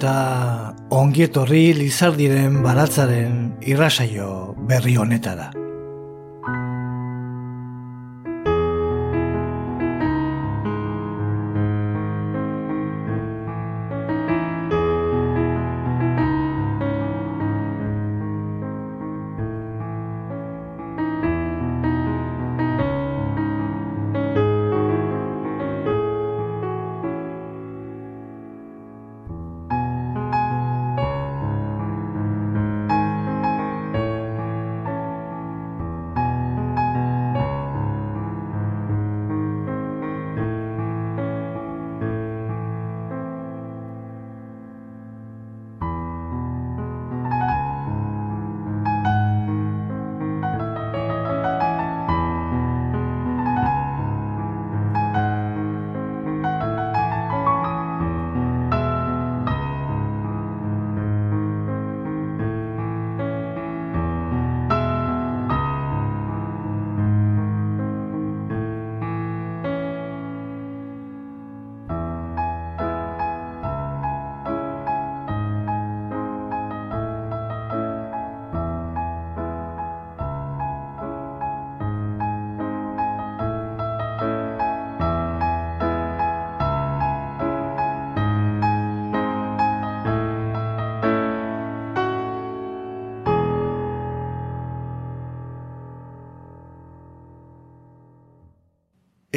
Eta 0.00 0.72
ongietorri 0.96 1.74
lizardiren 1.76 2.62
baratzaren 2.64 3.34
irrasaio 3.68 4.30
berri 4.70 4.96
honetara. 4.96 5.50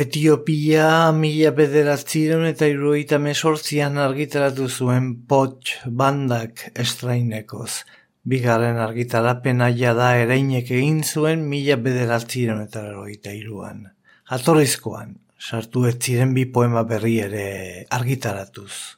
Etiopia 0.04 1.14
mila 1.16 1.54
bederatziron 1.56 2.42
eta 2.50 2.68
iruita 2.68 3.20
mesortzian 3.24 3.96
argitaratu 4.02 4.66
zuen 4.68 5.06
potx 5.30 5.78
bandak 6.02 6.64
estrainekoz. 6.84 7.86
Bigarren 8.28 8.82
argitarapena 8.84 9.70
da 9.96 10.10
ereinek 10.20 10.72
egin 10.72 11.04
zuen 11.04 11.46
mila 11.48 11.78
bederatziron 11.86 12.60
eta 12.66 12.84
iruita 12.90 13.32
iruan. 13.32 13.86
Jatorrizkoan, 14.32 15.16
sartu 15.40 15.86
ez 15.88 15.96
ziren 16.02 16.34
bi 16.34 16.46
poema 16.46 16.84
berri 16.84 17.20
ere 17.20 17.86
argitaratuz. 17.90 18.98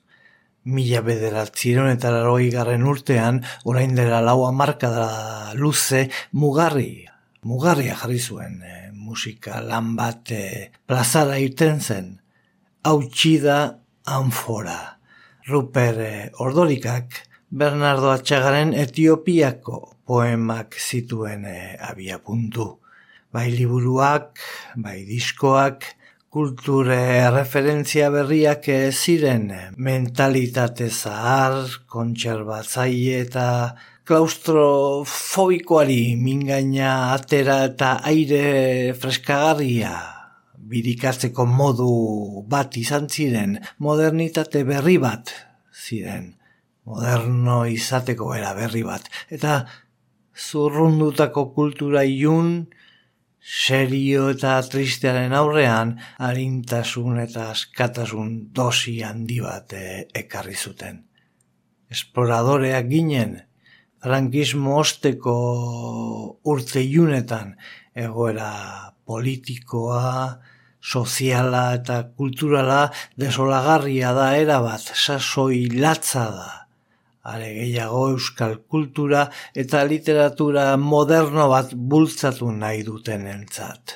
Mila 0.63 1.01
bederatziron 1.01 1.91
eta 1.91 2.09
garren 2.57 2.83
urtean, 2.83 3.43
orain 3.63 3.93
dela 3.93 4.21
laua 4.21 4.51
marka 4.51 4.89
da 4.89 5.53
luze, 5.53 6.09
mugarri, 6.31 7.05
mugarria 7.43 7.93
jarri 7.93 8.19
zuen. 8.19 8.63
Eh 9.05 9.07
musika 9.07 9.61
lan 9.61 9.95
bat 9.95 10.31
e, 10.31 10.71
plazara 10.87 11.37
iten 11.37 11.79
zen. 11.79 12.19
Hau 12.83 13.03
txida 13.03 13.77
anfora. 14.05 14.97
Ruper 15.47 15.99
e, 16.01 16.29
Ordorikak 16.41 17.21
Bernardo 17.49 18.09
Atxagaren 18.09 18.73
Etiopiako 18.73 19.93
poemak 20.05 20.73
zituen 20.79 21.45
e, 21.45 21.77
abia 21.79 22.17
puntu. 22.17 22.79
Bai 23.31 23.51
liburuak, 23.51 24.39
bai 24.75 25.05
diskoak, 25.05 25.85
kulture 26.29 27.29
referentzia 27.29 28.09
berriak 28.09 28.65
ziren 28.91 29.51
mentalitate 29.77 30.89
zahar, 30.89 31.61
kontserbatzaile 31.87 33.19
eta 33.21 33.47
klaustrofobikoari 34.05 36.13
mingaina 36.21 37.15
atera 37.15 37.63
eta 37.71 37.89
aire 38.05 38.93
freskagarria 39.01 39.95
birikatzeko 40.69 41.45
modu 41.49 41.89
bat 42.49 42.77
izan 42.77 43.09
ziren, 43.09 43.57
modernitate 43.79 44.63
berri 44.65 44.97
bat 45.01 45.33
ziren, 45.73 46.33
moderno 46.85 47.65
izateko 47.69 48.33
era 48.37 48.53
berri 48.57 48.83
bat, 48.85 49.09
eta 49.29 49.65
zurrundutako 50.35 51.49
kultura 51.57 52.03
ilun, 52.05 52.65
serio 53.45 54.29
eta 54.33 54.57
tristearen 54.69 55.33
aurrean, 55.37 55.95
harintasun 56.17 57.19
eta 57.21 57.51
askatasun 57.53 58.31
dosi 58.57 58.99
handi 59.05 59.37
bat 59.41 59.75
eh, 59.77 60.05
ekarri 60.23 60.57
zuten. 60.57 61.03
Esploradoreak 61.93 62.89
ginen, 62.89 63.37
frankismo 64.05 64.77
osteko 64.77 65.33
urte 66.51 66.83
iunetan 66.85 67.55
egoera 67.97 68.51
politikoa, 69.05 70.11
soziala 70.85 71.63
eta 71.79 71.97
kulturala 72.17 72.83
desolagarria 73.17 74.13
da 74.13 74.27
erabat, 74.37 74.93
sasoi 74.93 75.65
latza 75.73 76.27
da. 76.37 76.51
Are 77.25 77.47
gehiago 77.55 78.03
euskal 78.11 78.59
kultura 78.69 79.25
eta 79.57 79.81
literatura 79.89 80.67
moderno 80.77 81.47
bat 81.49 81.73
bultzatu 81.73 82.51
nahi 82.53 82.83
duten 82.85 83.25
entzat. 83.31 83.95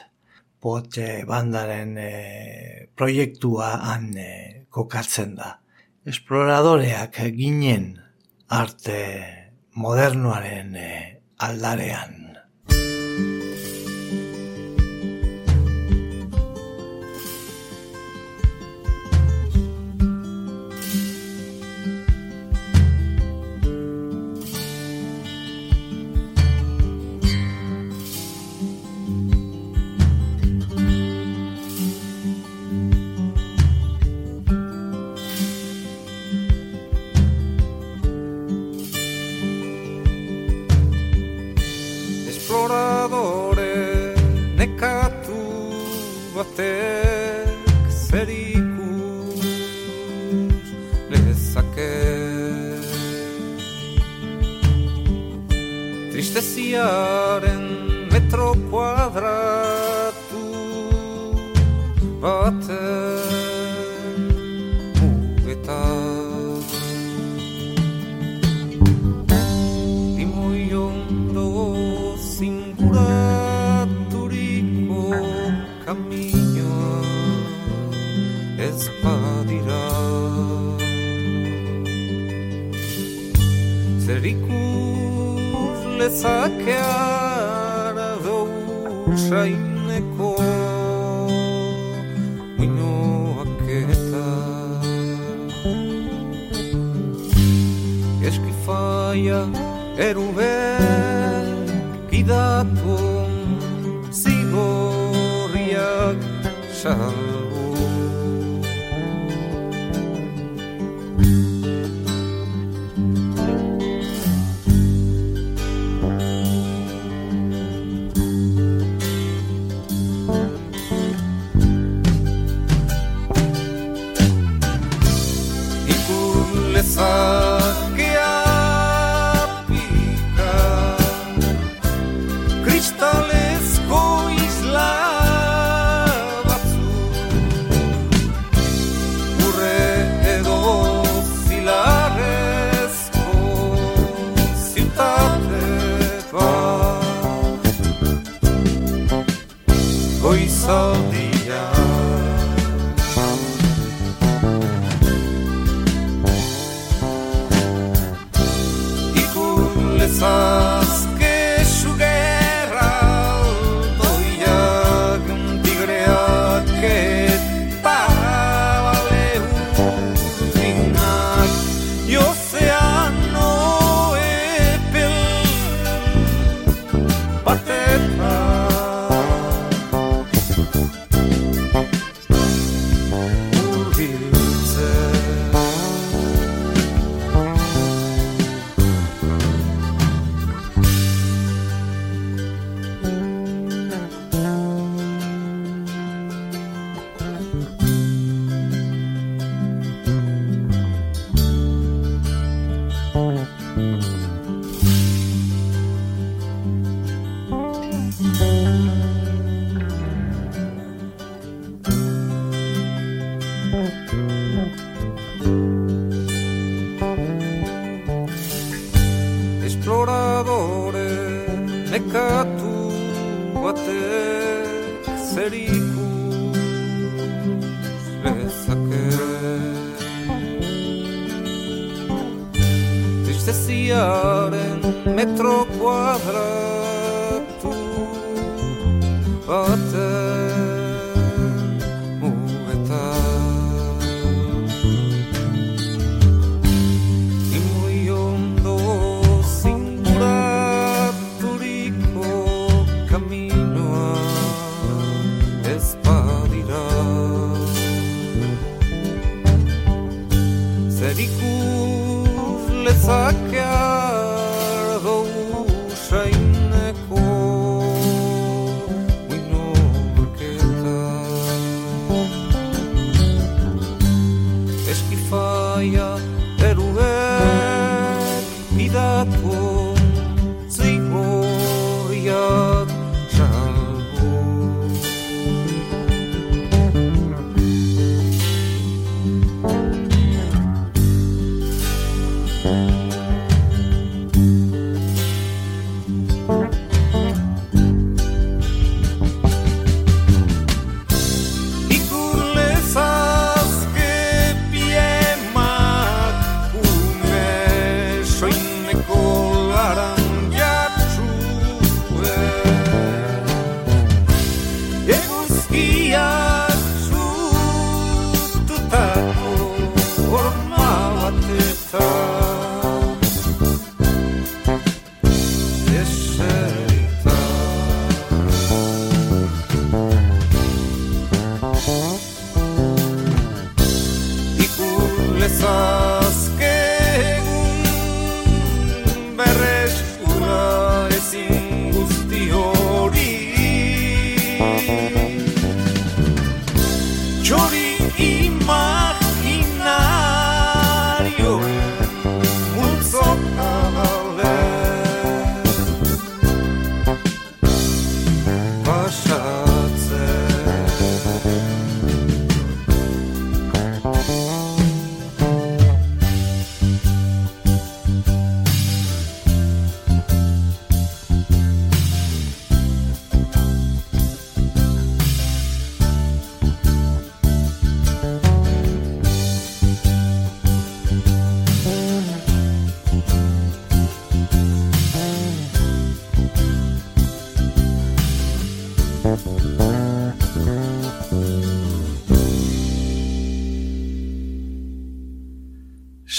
Pote 0.60 1.22
bandaren 1.30 1.94
e, 2.02 2.14
proiektua 2.98 3.76
han 3.92 4.10
e, 4.18 4.32
kokatzen 4.74 5.38
da. 5.38 5.52
Esploradoreak 6.10 7.22
ginen 7.38 7.92
arte 8.50 8.98
modernoaren 9.74 10.76
eh, 10.76 11.22
aldarean. 11.38 12.29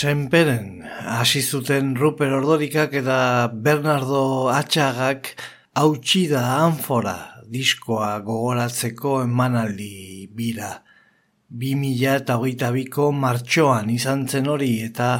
Senperen, 0.00 0.80
hasi 1.04 1.42
zuten 1.42 1.90
Ruper 1.94 2.30
Ordorikak 2.32 2.94
eta 3.02 3.16
Bernardo 3.52 4.48
Atxagak 4.48 5.28
hautsi 5.76 6.22
da 6.30 6.44
anfora 6.62 7.42
diskoa 7.56 8.08
gogoratzeko 8.24 9.18
emanaldi 9.26 10.30
bira. 10.38 10.70
Bi 11.50 11.74
mila 11.76 12.14
eta 12.22 12.38
hogeita 12.40 12.70
biko 12.78 13.10
martxoan 13.12 13.92
izan 13.92 14.24
zen 14.24 14.48
hori 14.48 14.70
eta 14.86 15.10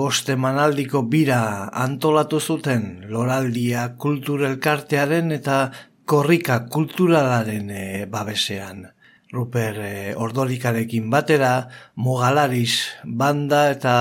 bost 0.00 0.34
emanaldiko 0.34 1.04
bira 1.14 1.40
antolatu 1.84 2.40
zuten 2.40 3.06
loraldia 3.12 3.92
kulturelkartearen 4.06 5.30
eta 5.38 5.60
korrika 6.04 6.64
kulturalaren 6.66 7.70
eh, 7.70 8.06
babesean. 8.10 8.88
Ruper 9.32 9.78
e, 9.82 10.14
Ordorikarekin 10.14 11.10
batera, 11.10 11.68
Mogalaris 11.96 12.86
banda 13.04 13.70
eta 13.72 13.94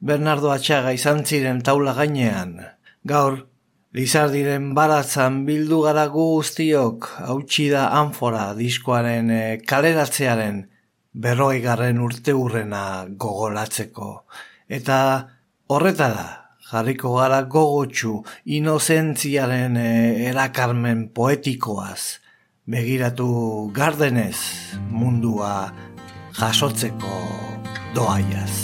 Bernardo 0.00 0.52
Atxaga 0.54 0.92
izan 0.94 1.24
ziren 1.26 1.62
taula 1.66 1.94
gainean. 1.98 2.58
Gaur, 3.04 3.40
Lizardiren 3.96 4.74
baratzan 4.76 5.40
bildu 5.46 5.80
gara 5.86 6.04
guztiok 6.12 7.06
hautsi 7.24 7.70
da 7.72 7.86
anfora 7.98 8.52
diskoaren 8.54 9.30
e, 9.32 9.40
kaleratzearen 9.66 10.60
berroi 11.14 11.62
garren 11.64 11.98
urte 12.04 12.34
urrena 12.36 12.82
gogoratzeko. 13.08 14.10
Eta 14.68 14.98
horretara, 15.72 16.28
jarriko 16.70 17.16
gara 17.16 17.40
gogotsu 17.42 18.20
inozentziaren 18.60 19.80
e, 19.80 19.90
erakarmen 20.28 21.08
poetikoaz 21.16 22.27
begiratu 22.68 23.28
gardenez 23.72 24.36
mundua 24.92 25.72
jasotzeko 26.36 27.16
doaiaz. 27.96 28.56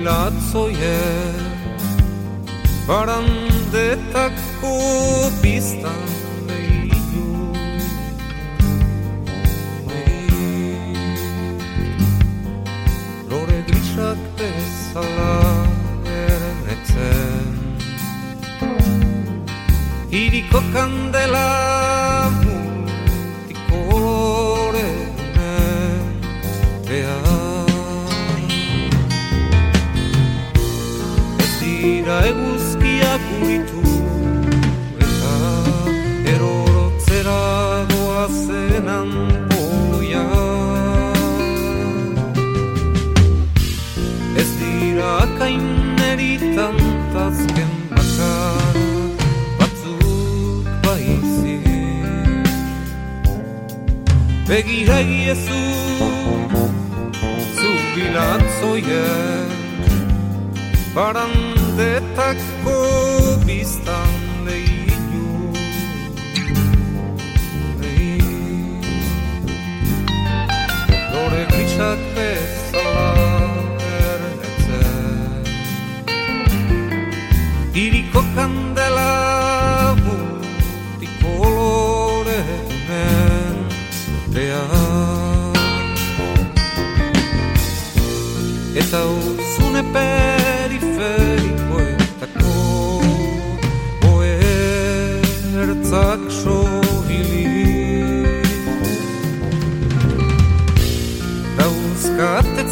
Zubilatzoie 0.00 0.98
Barandetako 2.88 4.72
biztan 5.42 6.02
behidu 6.48 7.52
Lore 13.30 13.64
grisak 13.68 14.18
bezala 14.38 15.36
erenetzen 16.08 17.52
Iriko 20.10 20.60
kandela 20.72 21.48
begira 54.50 54.96
egiezu 55.00 55.58
zubilatzoien 57.58 59.50
barandetako 60.94 62.49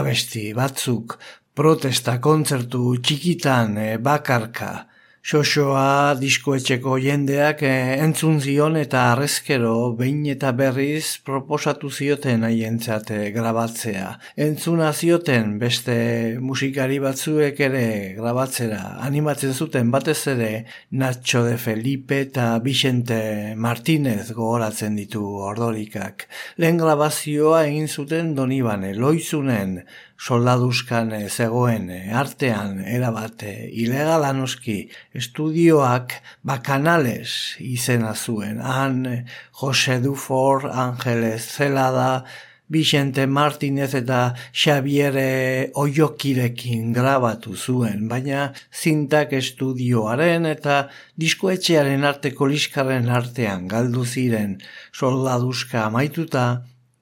abesti 0.00 0.54
batzuk 0.56 1.18
protesta 1.52 2.16
kontzertu 2.24 2.96
txikitan 3.04 3.76
eh, 3.76 3.96
bakarka 4.00 4.86
Xoxoa 5.26 6.14
diskoetxeko 6.20 7.00
jendeak 7.02 7.64
eh, 7.66 7.96
entzun 7.98 8.36
zion 8.38 8.76
eta 8.78 9.00
arrezkero 9.10 9.72
behin 9.98 10.20
eta 10.30 10.52
berriz 10.54 11.16
proposatu 11.26 11.90
zioten 11.90 12.46
haientzat 12.46 13.10
eh, 13.10 13.32
grabatzea. 13.34 14.12
Entzuna 14.46 14.92
zioten 14.94 15.56
beste 15.58 15.96
musikari 16.38 17.00
batzuek 17.02 17.58
ere 17.68 17.82
grabatzera 18.20 18.78
animatzen 19.08 19.50
zuten 19.50 19.90
batez 19.90 20.20
ere 20.36 20.52
Nacho 20.92 21.42
de 21.48 21.58
Felipe 21.58 22.22
eta 22.28 22.46
Vicente 22.62 23.18
Martínez 23.56 24.30
gogoratzen 24.30 24.94
ditu 24.94 25.26
ordorikak. 25.50 26.28
Lehen 26.62 26.78
grabazioa 26.78 27.64
egin 27.66 27.90
zuten 27.90 28.36
Donibane, 28.38 28.94
loizunen, 28.94 29.80
soldaduzkan 30.18 31.12
eh, 31.12 31.28
zegoen 31.28 31.90
eh, 31.90 32.16
artean 32.16 32.80
erabate 32.80 33.52
ilegala 33.68 34.32
noski 34.32 34.78
estudioak 35.14 36.16
bakanales 36.46 37.56
izena 37.60 38.14
zuen. 38.14 38.60
Han 38.60 39.06
eh, 39.06 39.22
Jose 39.60 40.00
Dufor, 40.00 40.70
Angeles 40.72 41.46
Zelada 41.56 42.24
Vicente 42.68 43.26
Martinez 43.26 43.92
eta 43.94 44.34
Xaviere 44.50 45.70
Oiokirekin 45.78 46.90
grabatu 46.92 47.54
zuen, 47.54 48.08
baina 48.10 48.48
zintak 48.74 49.36
estudioaren 49.38 50.48
eta 50.50 50.88
diskoetxearen 51.14 52.02
arteko 52.08 52.48
liskarren 52.50 53.06
artean 53.06 53.68
galdu 53.70 54.02
ziren 54.04 54.56
soldaduska 54.90 55.84
amaituta, 55.86 56.46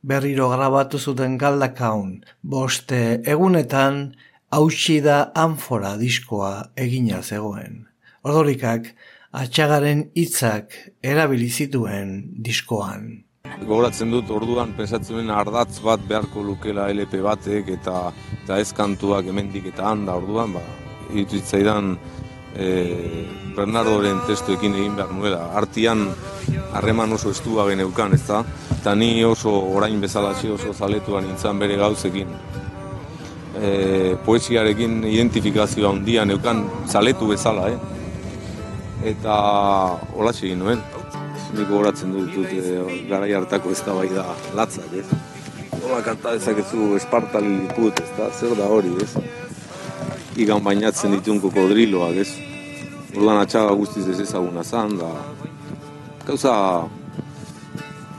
berriro 0.04 0.50
grabatu 0.52 0.98
zuten 0.98 1.38
galdakaun, 1.40 2.20
boste 2.42 3.00
egunetan 3.34 4.00
hautsi 4.52 5.00
da 5.00 5.18
anfora 5.34 5.94
diskoa 5.96 6.52
egina 6.76 7.22
zegoen. 7.22 7.84
Ordorikak, 8.24 8.90
atxagaren 9.32 10.08
hitzak 10.14 10.76
erabili 11.02 11.48
zituen 11.48 12.12
diskoan. 12.46 13.24
Gogoratzen 13.64 14.12
dut 14.12 14.30
orduan 14.32 14.72
pensatzen 14.76 15.30
ardatz 15.30 15.80
bat 15.84 16.04
beharko 16.08 16.42
lukela 16.42 16.86
LP 16.92 17.20
batek 17.24 17.68
eta 17.78 17.98
eta 18.42 18.58
ez 18.60 18.70
kantuak 18.76 19.28
hemendik 19.30 19.68
eta 19.72 19.90
handa 19.90 20.16
orduan 20.20 20.54
ba 20.56 20.62
iritzaidan 21.12 21.96
e, 22.56 23.26
Bernardoren 23.54 24.20
testuekin 24.26 24.74
egin 24.74 24.96
behar 24.96 25.12
nuela. 25.14 25.50
Artian 25.54 26.08
harreman 26.74 27.12
oso 27.14 27.30
estua 27.30 27.68
geneukan, 27.68 28.14
ez 28.14 28.24
da? 28.26 28.42
Eta 28.78 28.94
ni 28.98 29.24
oso 29.24 29.52
orain 29.76 30.00
bezala 30.00 30.34
oso 30.54 30.72
zaletuan 30.74 31.26
nintzen 31.26 31.58
bere 31.58 31.76
gauzekin. 31.76 32.28
E, 33.54 34.16
poesiarekin 34.24 35.04
identifikazioa 35.04 35.90
handia 35.90 36.24
neukan 36.24 36.64
zaletu 36.88 37.28
bezala, 37.28 37.68
eh? 37.70 37.78
Eta 39.04 39.36
hola 40.14 40.34
egin 40.34 40.58
nuen. 40.58 40.82
Nik 41.54 41.68
gogoratzen 41.68 42.10
dut, 42.10 42.34
dut 42.34 42.50
e, 42.50 43.04
garai 43.08 43.32
hartako 43.32 43.70
ez 43.70 43.80
da 43.86 43.94
bai 43.94 44.08
da 44.10 44.26
latzak, 44.54 44.90
ez? 44.98 45.06
Hola 45.84 46.02
kanta 46.02 46.34
dezakezu 46.34 46.94
Esparta 46.96 47.38
Lilliput, 47.38 48.00
ez 48.00 48.10
da? 48.18 48.30
Zer 48.32 48.56
da 48.58 48.66
hori, 48.66 48.90
ez? 49.04 49.43
Igan 50.34 50.64
bainatzen 50.66 51.12
ditun 51.14 51.38
kokodriloak, 51.42 52.16
ez? 52.24 52.30
Orduan 53.14 53.38
atxaga 53.38 53.74
guztiz 53.78 54.08
ez 54.10 54.18
ezaguna 54.24 54.64
zan, 54.64 54.96
da... 54.98 55.10
Gauza... 56.26 56.54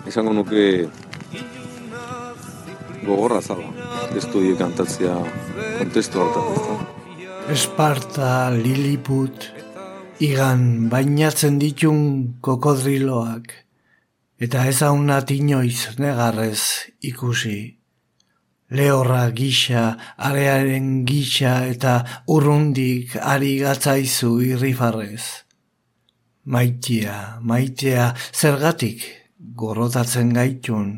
Esango 0.08 0.32
nuke... 0.38 0.88
Gogorra 3.06 3.42
zala. 3.42 3.68
Testu 4.14 4.40
horiek 4.40 4.58
kantatzea 4.62 5.18
kontestu 5.82 6.24
hartan, 6.24 6.48
ez? 6.54 6.66
Esparta, 7.56 8.30
Lilliput, 8.56 9.52
igan 10.24 10.88
bainatzen 10.90 11.60
ditun 11.62 12.00
kokodriloak, 12.42 13.52
eta 14.42 14.64
ez 14.72 14.80
haunat 14.88 15.36
inoiz 15.36 16.00
negarrez 16.00 16.62
ikusi. 17.06 17.60
Lehorra 18.76 19.30
gisa, 19.32 19.96
arearen 20.18 21.06
gisa 21.08 21.64
eta 21.72 21.96
urrundik 22.28 23.16
ari 23.22 23.54
gatzaizu 23.64 24.32
irrifarrez. 24.44 25.24
Maitea, 26.52 27.40
maitea, 27.42 28.10
zergatik 28.36 29.06
gorrotatzen 29.56 30.34
gaitun. 30.36 30.90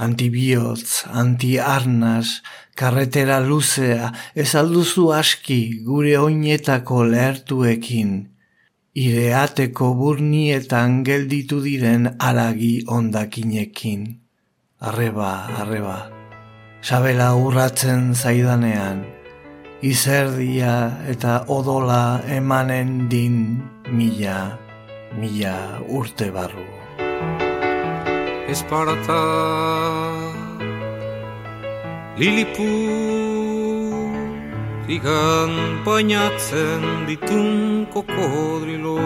Antibiotz, 0.00 1.04
antiarnas, 1.22 2.40
karretera 2.74 3.40
luzea, 3.44 4.08
ez 4.34 4.54
alduzu 4.56 5.10
aski 5.12 5.60
gure 5.84 6.14
oinetako 6.18 7.02
lehertuekin, 7.10 8.14
ireateko 8.96 9.90
burnietan 9.98 11.02
gelditu 11.04 11.60
diren 11.66 12.14
aragi 12.30 12.72
ondakinekin. 12.88 14.08
Arreba, 14.80 15.34
arreba, 15.60 15.98
sabela 16.82 17.34
urratzen 17.36 18.14
zaidanean, 18.14 19.04
izerdia 19.84 20.74
eta 21.08 21.44
odola 21.48 22.20
emanen 22.28 23.08
din 23.08 23.60
mila, 23.92 24.58
mila 25.20 25.56
urte 25.88 26.30
barru. 26.32 26.64
Esparta 28.50 29.20
Lilipu 32.18 32.70
Igan 34.90 35.52
bainatzen 35.86 37.06
ditun 37.06 37.86
kokodriloa 37.94 38.98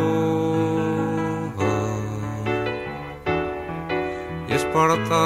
Esparta 4.48 5.24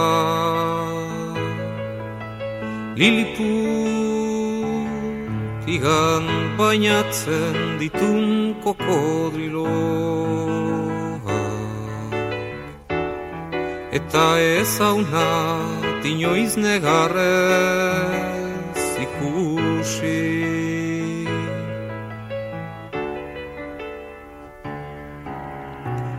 Lilipu 2.98 3.54
Igan 5.70 6.26
bainatzen 6.58 7.78
ditun 7.78 8.58
kokodriloa 8.64 10.18
Eta 13.98 14.26
ez 14.42 14.72
hauna 14.82 15.30
inoiz 16.10 16.56
negarrez 16.56 17.18
ikusi. 19.04 20.22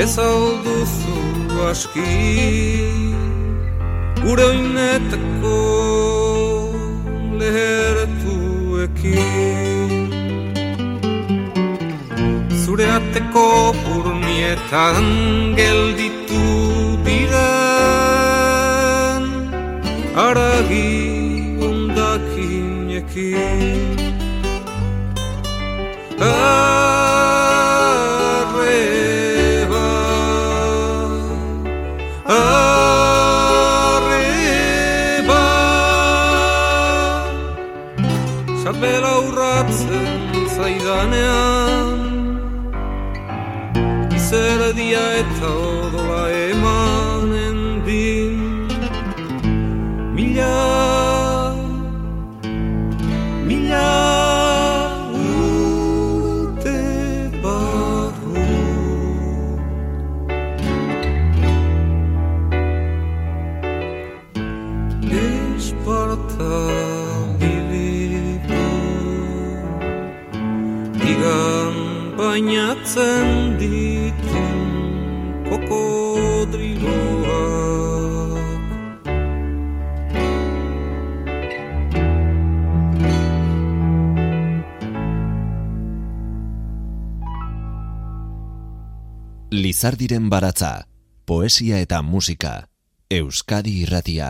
Ez 0.09 0.17
alduzu 0.17 1.17
aski 1.69 2.13
Gure 4.21 4.43
oinetako 4.45 5.57
lehertuekin 7.41 9.91
Zure 12.63 12.87
ateko 12.95 13.45
burnietan 13.83 15.05
gelditu 15.61 16.43
diren 17.05 18.43
Aragi 20.25 20.91
ondakinekin 21.69 23.97
Arreba 26.19 26.78
Lizardiren 89.79 90.25
baratza, 90.27 90.89
poesia 91.23 91.77
eta 91.79 92.01
musika, 92.03 92.65
Euskadi 93.15 93.77
irratia. 93.85 94.27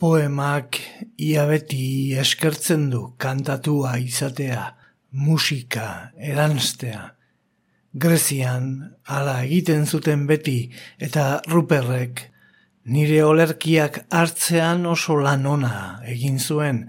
Poemak 0.00 0.78
ia 1.20 1.42
beti 1.44 2.14
eskertzen 2.16 2.86
du 2.88 3.02
kantatua 3.20 3.98
izatea, 4.00 4.62
musika 5.12 6.14
eranstea. 6.16 7.02
Grezian 7.92 8.70
hala 9.04 9.42
egiten 9.42 9.84
zuten 9.84 10.24
beti 10.30 10.56
eta 10.96 11.42
Ruperrek 11.52 12.24
nire 12.88 13.20
olerkiak 13.28 14.06
hartzean 14.08 14.88
oso 14.88 15.18
lan 15.20 15.44
ona 15.52 16.00
egin 16.16 16.40
zuen. 16.40 16.86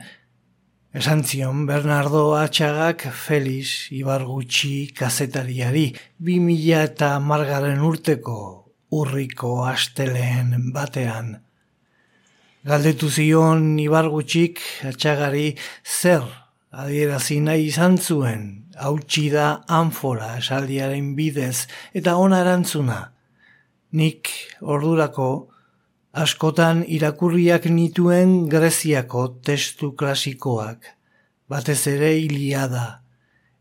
Esan 0.93 1.23
zion 1.25 1.65
Bernardo 1.65 2.35
Atxagak 2.37 3.07
Felix 3.09 3.89
Ibargutxi 3.89 4.91
kazetariari 4.93 5.87
bi 6.21 6.35
mila 6.37 6.83
eta 6.85 7.07
margaren 7.17 7.79
urteko 7.81 8.35
urriko 8.93 9.55
asteleen 9.65 10.51
batean. 10.75 11.31
Galdetu 12.69 13.09
zion 13.09 13.79
Ibargutxik 13.81 14.61
Atxagari 14.91 15.55
zer 15.81 16.29
adierazi 16.69 17.39
nahi 17.41 17.65
izan 17.71 17.97
zuen, 17.97 18.45
hautsi 18.77 19.31
da 19.33 19.63
anfora 19.65 20.35
esaldiaren 20.43 21.15
bidez 21.17 21.65
eta 21.97 22.19
ona 22.21 22.43
erantzuna. 22.45 22.99
Nik 23.97 24.29
ordurako 24.61 25.31
askotan 26.13 26.83
irakurriak 26.85 27.65
nituen 27.65 28.47
Greziako 28.49 29.27
testu 29.41 29.93
klasikoak, 29.97 30.85
batez 31.49 31.87
ere 31.89 32.11
Iliada, 32.21 33.01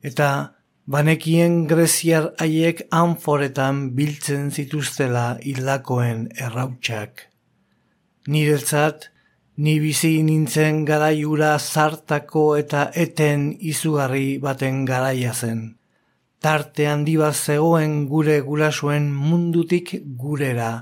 eta 0.04 0.28
banekien 0.84 1.62
Greziar 1.66 2.28
haiek 2.38 2.84
anforetan 2.92 3.82
biltzen 3.96 4.50
zituztela 4.52 5.38
hildakoen 5.40 6.28
errautsak. 6.36 7.28
Niretzat, 8.28 9.08
ni 9.56 9.78
bizi 9.80 10.18
nintzen 10.22 10.84
garaiura 10.84 11.56
zartako 11.58 12.46
eta 12.60 12.90
eten 12.92 13.52
izugarri 13.60 14.38
baten 14.38 14.84
garaia 14.84 15.32
zen. 15.32 15.70
Tarte 16.42 16.88
handi 16.90 17.16
bat 17.16 17.34
zegoen 17.34 18.02
gure 18.10 18.40
gurasuen 18.44 19.08
mundutik 19.14 19.94
gurera, 20.18 20.72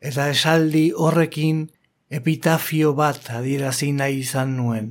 eta 0.00 0.30
esaldi 0.32 0.90
horrekin 0.96 1.68
epitafio 2.10 2.94
bat 2.98 3.30
adierazi 3.36 3.92
nahi 3.92 4.20
izan 4.24 4.56
nuen. 4.56 4.90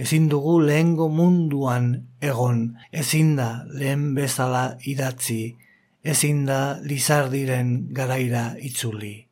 Ezin 0.00 0.28
dugu 0.32 0.58
lehengo 0.64 1.08
munduan 1.12 1.90
egon, 2.20 2.76
ezin 2.92 3.34
da 3.36 3.64
lehen 3.68 4.14
bezala 4.16 4.76
idatzi, 4.88 5.56
ezin 6.02 6.46
da 6.48 6.78
lizardiren 6.82 7.74
garaira 7.96 8.54
itzuli. 8.58 9.26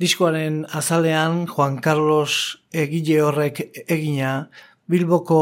Diskoaren 0.00 0.64
azalean 0.72 1.46
Juan 1.46 1.78
Carlos 1.80 2.56
egile 2.72 3.20
horrek 3.24 3.60
egina 3.88 4.48
Bilboko 4.90 5.40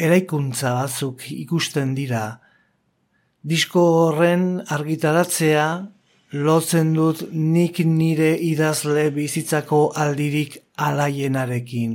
eraikuntza 0.00 0.72
batzuk 0.80 1.26
ikusten 1.30 1.92
dira. 1.94 2.40
Disko 3.44 3.82
horren 4.06 4.64
argitaratzea 4.76 5.66
lotzen 6.34 6.94
dut 6.94 7.20
nik 7.30 7.78
nire 7.86 8.32
idazle 8.42 9.04
bizitzako 9.14 9.92
aldirik 10.02 10.56
alaienarekin. 10.86 11.92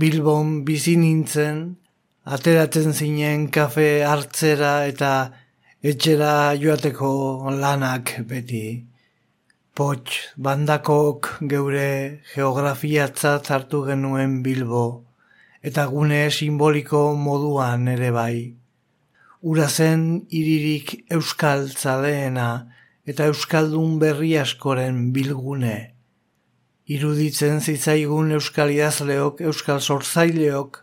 Bilbon 0.00 0.64
bizi 0.66 0.96
nintzen, 0.98 1.60
ateratzen 2.24 2.92
zinen 2.98 3.46
kafe 3.54 4.02
hartzera 4.02 4.72
eta 4.90 5.12
etxera 5.82 6.56
joateko 6.58 7.12
lanak 7.62 8.16
beti. 8.26 8.66
Pots 9.74 10.34
bandakok 10.36 11.30
geure 11.50 12.20
geografiatzat 12.34 13.50
hartu 13.54 13.84
genuen 13.86 14.42
Bilbo, 14.42 14.84
eta 15.62 15.86
gune 15.94 16.26
simboliko 16.30 17.06
moduan 17.14 17.86
ere 17.94 18.10
bai. 18.10 18.36
Ura 19.42 19.68
zen 19.68 20.24
iririk 20.30 21.04
euskal 21.10 21.68
zaleena 21.70 22.73
eta 23.06 23.28
euskaldun 23.32 23.98
berri 24.02 24.34
askoren 24.40 25.12
bilgune. 25.12 25.94
Iruditzen 26.84 27.60
zitzaigun 27.60 28.32
euskal 28.36 28.72
idazleok, 28.72 29.40
euskal 29.40 29.80
sortzaileok, 29.80 30.82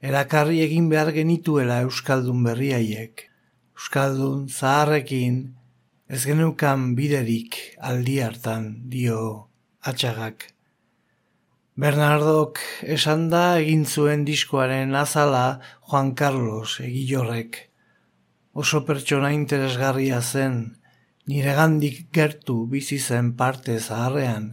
erakarri 0.00 0.60
egin 0.64 0.90
behar 0.92 1.12
genituela 1.16 1.80
euskaldun 1.86 2.44
berriaiek. 2.44 3.26
Euskaldun 3.76 4.48
zaharrekin, 4.48 5.40
Ez 6.10 6.24
genukan 6.26 6.96
biderik 6.98 7.54
aldi 7.86 8.16
hartan 8.18 8.64
dio 8.90 9.18
atxagak. 9.86 10.48
Bernardok 11.78 12.58
esan 12.96 13.28
da 13.30 13.42
egin 13.60 13.84
zuen 13.86 14.24
diskoaren 14.26 14.96
azala 14.98 15.60
Juan 15.86 16.10
Carlos 16.18 16.80
egilorrek. 16.82 17.60
Oso 18.58 18.82
pertsona 18.88 19.30
interesgarria 19.36 20.18
zen, 20.20 20.56
nire 21.30 21.52
gandik 21.54 21.98
gertu 22.12 22.64
bizi 22.66 22.98
zen 22.98 23.32
parte 23.38 23.78
zaharrean, 23.78 24.46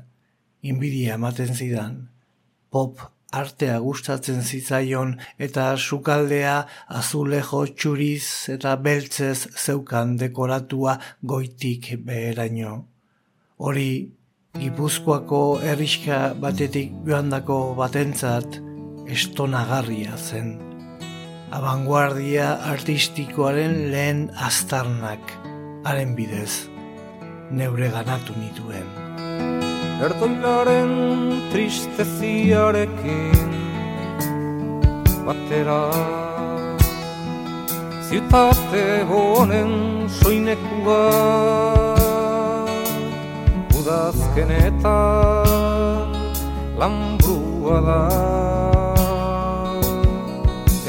inbidia 0.62 1.16
ematen 1.18 1.56
zidan. 1.56 1.96
Pop 2.70 3.02
artea 3.40 3.80
gustatzen 3.86 4.44
zitzaion 4.44 5.16
eta 5.48 5.64
sukaldea 5.78 6.58
azulejo 7.00 7.64
txuriz 7.74 8.28
eta 8.54 8.76
beltzez 8.90 9.40
zeukan 9.64 10.14
dekoratua 10.22 11.00
goitik 11.34 11.96
beheraino. 12.06 12.76
Hori, 13.58 13.90
Gipuzkoako 14.58 15.42
erriska 15.72 16.34
batetik 16.42 16.94
joandako 17.06 17.58
batentzat 17.78 18.58
estonagarria 19.18 20.18
zen. 20.18 20.56
Abanguardia 21.58 22.48
artistikoaren 22.72 23.78
lehen 23.92 24.24
aztarnak, 24.50 25.38
haren 25.88 26.16
bidez, 26.20 26.68
neure 27.50 27.88
ganatu 27.88 28.36
nituen. 28.36 28.88
Erdoilaren 30.04 30.92
tristeziarekin 31.50 33.54
Batera 35.26 35.90
Ziutate 38.06 38.84
honen 39.10 39.74
soinekua 40.20 41.00
Udazken 43.80 44.54
eta 44.60 45.00
Lambrua 46.78 47.78
da 47.90 48.00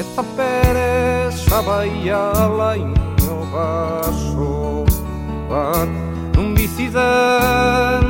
Eta 0.04 0.22
pere 0.36 0.92
sabaia 1.46 2.22
laino 2.60 3.40
baso 3.56 4.57
Bat 5.48 5.88
nun 6.36 6.54
bizizen 6.56 8.04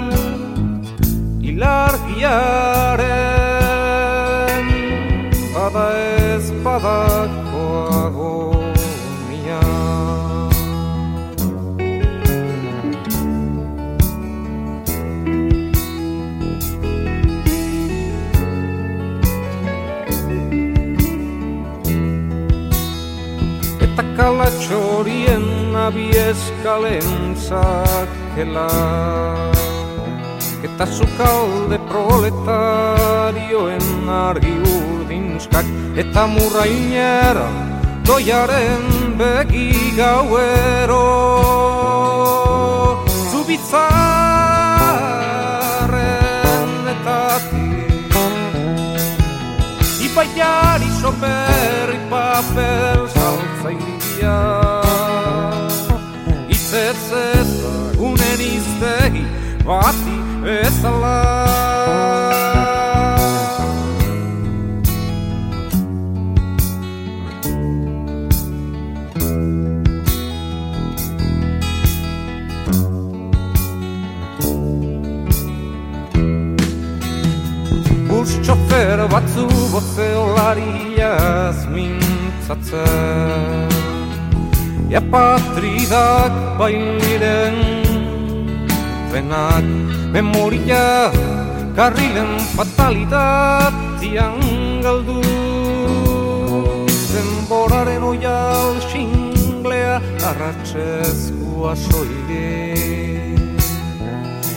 ilargiaren. 1.40 2.98
Bada 5.55 5.87
ez 6.35 6.46
badako 6.64 7.47
kalatxorien 24.18 25.46
abieskalen 25.87 27.37
zakela 27.38 28.70
Eta 30.66 30.85
sukalde 30.90 31.78
proletarioen 31.90 33.87
argi 34.11 34.54
urdinskak 34.74 35.66
Eta 36.02 36.26
murrainera 36.26 37.48
doiaren 38.09 38.85
begi 39.20 39.70
gauero. 39.98 41.04
Zubitzaren 43.31 43.88
eta 46.94 47.20
Ipaiari 50.09 50.90
soperri 51.02 52.00
papel 52.11 53.00
saltzailia 53.12 53.97
Itse 56.48 56.94
cesta, 57.09 57.70
unenistei 57.98 59.26
vaati 59.64 60.16
vesala. 60.42 61.18
Bus 78.09 78.31
txofer 78.42 78.98
batzu 79.12 79.46
bozeolariaz 79.72 81.59
mintzatzen 81.70 83.78
Ja 84.88 85.05
patridak 85.05 86.33
bailiren 86.57 87.85
penak 89.12 89.64
Memoria 90.09 91.12
karrilen 91.77 92.40
fatalidatian 92.57 94.40
galdu. 94.81 95.20
Denboraren 97.12 98.03
oial 98.03 98.81
xinglea 98.88 100.01
arratxezkoa 100.24 101.77
soile. 101.77 102.72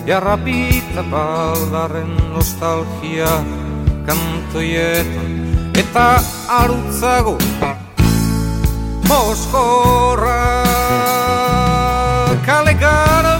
Jarrapita 0.07 1.03
baldarren 1.11 2.15
nostalgia 2.31 3.29
kantoietan 4.07 5.31
Eta 5.75 6.07
arutzago 6.47 7.37
Moskorra 9.11 10.63
Kale 12.45 12.73
gara 12.73 13.33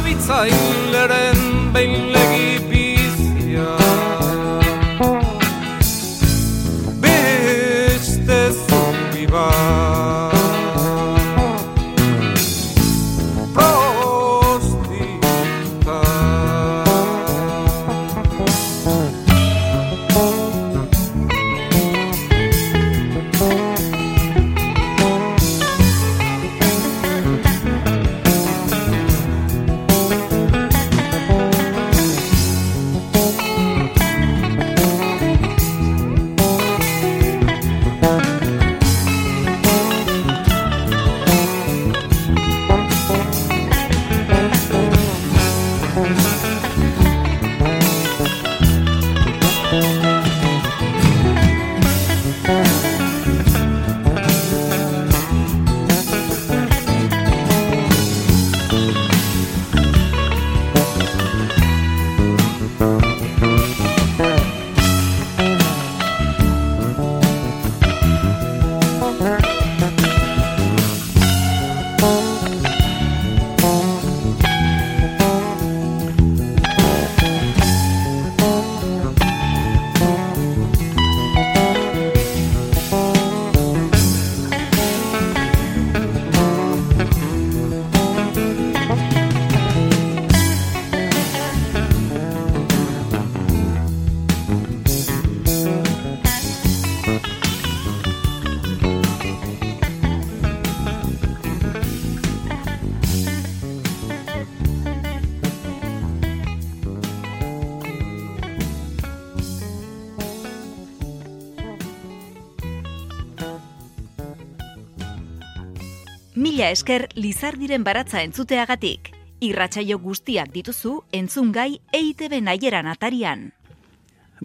esker 116.71 117.10
Lizardiren 117.15 117.84
baratza 117.84 118.21
entzuteagatik. 118.23 119.12
Irratsaio 119.43 119.97
guztiak 119.99 120.51
dituzu 120.53 120.99
entzungai 121.17 121.81
EITB 121.97 122.38
naieran 122.45 122.88
atarian. 122.88 123.49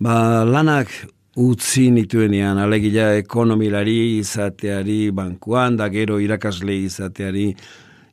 Ba, 0.00 0.44
lanak 0.44 0.90
utzi 1.36 1.90
nituenean, 1.92 2.58
alegia 2.58 3.10
ekonomilari 3.20 4.18
izateari 4.18 5.10
bankuan, 5.12 5.76
da 5.76 5.90
gero 5.92 6.16
irakasle 6.20 6.78
izateari 6.86 7.50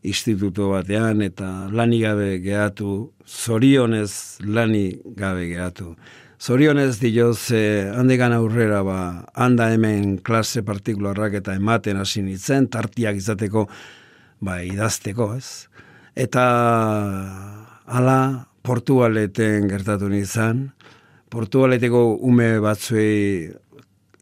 instituto 0.03 0.69
batean, 0.73 1.23
eta 1.23 1.69
lani 1.71 2.01
gabe 2.03 2.37
gehatu, 2.43 3.13
zorionez 3.25 4.43
lani 4.43 4.89
gabe 5.15 5.47
gehatu. 5.53 5.95
Zorionez 6.43 6.97
dioz, 6.99 7.51
eh, 7.55 7.87
handegan 7.95 8.35
aurrera, 8.35 8.83
ba, 8.83 9.25
handa 9.33 9.69
hemen 9.71 10.17
klase 10.19 10.61
partikularrak 10.67 11.39
eta 11.39 11.55
ematen 11.55 12.01
hasi 12.03 12.21
nintzen, 12.21 12.67
tartiak 12.67 13.15
izateko, 13.15 13.69
ba, 14.43 14.59
idazteko, 14.63 15.33
ez? 15.37 15.67
Eta 16.15 16.43
hala, 17.85 18.19
Portugaleten 18.63 19.67
gertatu 19.67 20.07
nizan, 20.11 20.69
Portugaleteko 21.33 22.03
ume 22.29 22.59
batzuei 22.63 23.49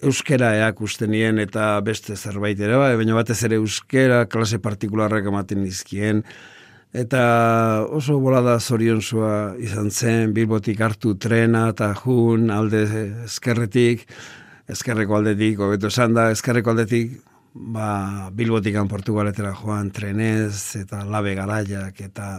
euskera 0.01 0.55
eakusten 0.57 1.11
nien 1.13 1.37
eta 1.43 1.75
beste 1.85 2.15
zerbait 2.15 2.59
ere, 2.59 2.77
bai, 2.79 2.95
baina 2.97 3.17
batez 3.17 3.37
ere 3.45 3.59
euskera 3.61 4.23
klase 4.31 4.57
partikularrak 4.63 5.27
ematen 5.29 5.61
nizkien, 5.61 6.23
eta 6.91 7.23
oso 7.93 8.17
bolada 8.23 8.57
zorionzua 8.59 9.57
izan 9.61 9.91
zen, 9.91 10.33
bilbotik 10.33 10.81
hartu 10.81 11.13
trena 11.21 11.67
eta 11.71 11.91
jun 12.01 12.49
alde 12.51 12.85
eskerretik, 13.27 14.07
eskerreko 14.71 15.19
aldetik, 15.19 15.59
hobeto 15.59 15.91
esan 15.91 16.15
da, 16.17 16.31
eskerreko 16.33 16.73
aldetik, 16.73 17.19
ba, 17.53 18.29
bilbotikan 18.33 18.87
Portugaletera 18.87 19.53
joan 19.55 19.91
trenez, 19.91 20.75
eta 20.79 21.03
labe 21.05 21.35
garaiak, 21.35 21.99
eta 22.01 22.37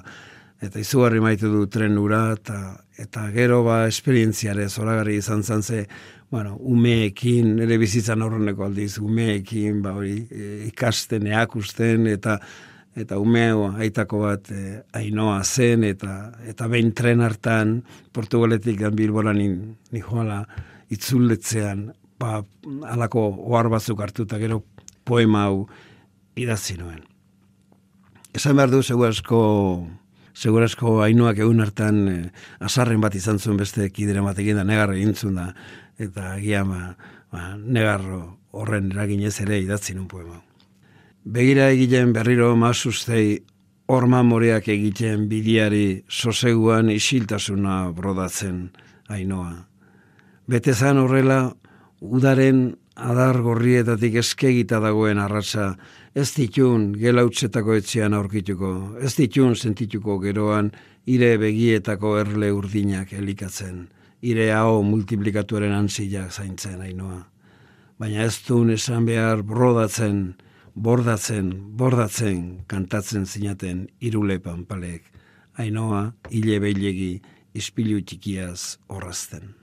eta 0.63 0.79
izugarri 0.79 1.19
maitu 1.19 1.49
du 1.51 1.65
tren 1.67 1.97
ura, 1.99 2.37
eta, 2.37 2.59
eta 3.03 3.27
gero 3.35 3.65
ba 3.67 3.81
esperientziare 3.89 4.69
zoragarri 4.71 5.17
izan 5.19 5.43
zen 5.43 5.63
ze, 5.63 5.87
bueno, 6.31 6.55
umeekin, 6.57 7.57
ere 7.65 7.79
bizitzan 7.83 8.23
horreneko 8.23 8.69
aldiz, 8.69 8.97
umeekin, 9.03 9.81
ba 9.83 9.97
hori, 9.99 10.21
e, 10.31 10.53
ikasten, 10.69 11.27
eakusten, 11.35 12.07
eta 12.07 12.39
eta 12.93 13.17
umeo 13.17 13.71
aitako 13.81 14.19
bat 14.21 14.51
e, 14.53 14.83
ainoa 15.01 15.41
zen, 15.43 15.83
eta 15.89 16.31
eta 16.47 16.69
behin 16.69 16.93
tren 16.95 17.25
hartan, 17.25 17.81
Portugaletik 18.13 18.85
bilbora 18.95 19.33
ni, 19.35 19.49
ni 19.91 20.01
joala 20.01 20.45
itzuletzean, 20.93 21.89
ba, 22.21 22.43
alako 22.93 23.27
ohar 23.49 23.73
batzuk 23.73 24.01
hartuta 24.05 24.39
gero 24.39 24.63
poema 25.05 25.47
hau 25.49 25.67
idatzi 26.37 26.77
nuen. 26.79 27.03
Esan 28.33 28.57
behar 28.57 28.71
du, 28.73 28.83
zeu 28.83 29.03
asko 29.05 29.41
segurazko 30.33 31.03
hainoak 31.05 31.43
egun 31.45 31.61
hartan 31.61 31.99
e, 32.09 32.19
azarren 32.65 33.01
bat 33.01 33.15
izan 33.15 33.39
zuen 33.39 33.59
beste 33.61 33.89
kidere 33.93 34.23
batekin 34.25 34.57
da 34.57 34.65
negarro 34.65 34.97
egintzun 34.97 35.37
da, 35.37 35.51
eta 36.01 36.33
agian 36.39 36.71
ba, 36.73 36.95
ba, 37.33 37.53
negarro 37.57 38.39
horren 38.53 38.91
eraginez 38.93 39.35
ere 39.45 39.61
idatzi 39.61 39.95
nun 39.97 40.09
poema. 40.09 40.41
Begira 41.25 41.69
egiten 41.71 42.13
berriro 42.13 42.55
mazustei 42.57 43.43
orma 43.93 44.23
moreak 44.25 44.69
egiten 44.73 45.29
bidiari 45.29 46.03
soseguan 46.09 46.91
isiltasuna 46.91 47.91
brodatzen 47.95 48.71
hainoa. 49.13 49.53
Betezan 50.49 50.99
horrela, 50.99 51.53
udaren 52.01 52.73
adar 52.97 53.41
gorrietatik 53.41 54.19
eskegita 54.21 54.79
dagoen 54.81 55.19
arratsa 55.19 55.73
ez 56.15 56.29
ditun 56.37 56.93
gelautzetako 57.01 57.77
etxean 57.81 58.15
aurkituko, 58.15 58.99
ez 59.01 59.15
ditun 59.17 59.57
sentituko 59.57 60.19
geroan 60.21 60.71
ire 61.07 61.37
begietako 61.41 62.19
erle 62.21 62.53
urdinak 62.53 63.13
elikatzen, 63.13 63.89
ire 64.21 64.51
hau 64.53 64.83
multiplikatuaren 64.85 65.73
antzilak 65.73 66.33
zaintzen 66.33 66.81
hainoa. 66.85 67.23
Baina 67.99 68.27
ez 68.27 68.43
duen 68.47 68.71
esan 68.75 69.07
behar 69.07 69.43
brodatzen, 69.43 70.35
bordatzen, 70.75 71.53
bordatzen, 71.77 72.65
kantatzen 72.67 73.27
zinaten 73.27 73.87
irule 74.01 74.39
panpalek, 74.39 75.09
hainoa 75.57 76.13
hile 76.31 76.61
behilegi 76.61 77.13
ispilu 77.55 78.01
txikiaz 78.01 78.79
horrazten. 78.89 79.62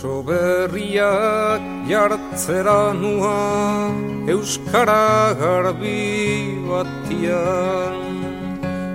Bertso 0.00 0.24
berriak 0.24 1.60
jartzera 1.84 2.96
nua 2.96 3.92
Euskara 4.32 5.36
garbi 5.36 6.56
batian. 6.64 8.00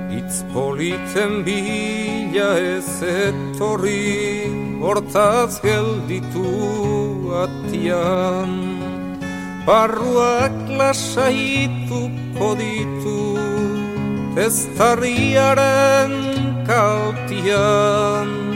Itz 0.09 0.41
politen 0.49 1.45
bila 1.45 2.57
ez 2.57 2.89
etorri 3.05 4.49
Hortaz 4.81 5.61
gelditu 5.61 6.49
atian. 7.37 8.49
Barruak 9.67 10.57
lasaituko 10.73 12.57
ditu 12.57 13.37
Testarriaren 14.33 16.11
kaltian 16.65 18.54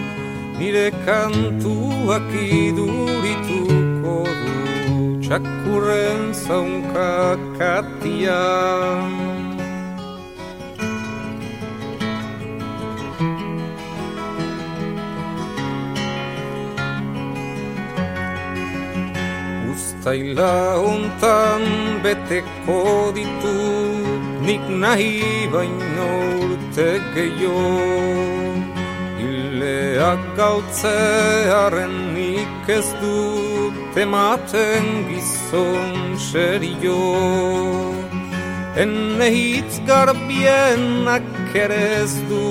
Nire 0.60 0.92
kantuak 1.08 2.32
idurituko 2.36 4.16
du 4.40 4.56
Txakurren 5.24 6.34
zaunka 6.36 7.40
katian 7.56 9.08
Uztaila 19.72 20.76
hontan 20.84 21.64
beteko 22.04 22.82
ditu 23.16 23.56
Nik 24.44 24.68
nahi 24.84 25.48
baino 25.56 26.12
urte 26.50 26.90
gehiago 27.16 28.79
Ileak 29.60 30.22
galtzearen 30.38 31.96
nik 32.16 32.70
ez 32.72 32.88
dut 33.02 33.98
ematen 34.04 34.86
gizon 35.10 36.16
serio. 36.16 37.00
Enne 38.84 39.28
hitz 39.36 39.82
garbienak 39.90 41.28
ere 41.64 41.82
ez 41.98 42.16
du 42.30 42.46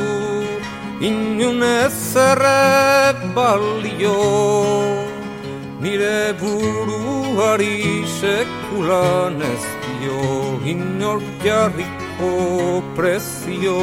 inunez 1.01 1.97
erre 2.27 3.16
balio. 3.38 4.21
Nire 5.81 6.37
buruari 6.42 8.05
sekulan 8.21 9.40
ez 9.55 9.64
dio 9.87 10.29
inor 10.77 11.25
jarriko 11.40 12.33
prezio 12.97 13.81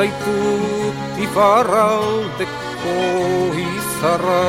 zaitut 0.00 0.96
ifarraldeko 1.24 2.96
izarra 3.62 4.44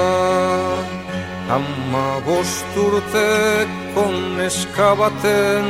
Ama 1.56 2.10
bosturteko 2.26 4.06
neska 4.38 4.92
baten 5.00 5.68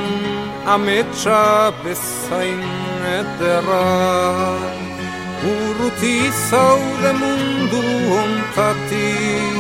ametsa 0.76 1.41
bezain 1.82 2.62
ederra. 3.20 3.88
Urruti 5.54 6.15
zaude 6.50 7.12
mundu 7.22 7.84
ontatik 8.22 9.58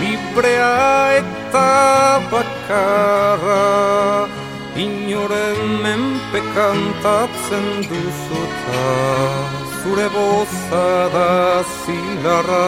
librea 0.00 0.76
eta 1.22 1.68
bakarra 2.30 3.64
Inoren 4.76 5.82
menpe 5.82 6.40
kantatzen 6.54 7.66
duzuta 7.86 8.82
Zure 9.84 10.08
boza 10.10 10.88
da 11.14 11.62
zilarra. 11.62 12.66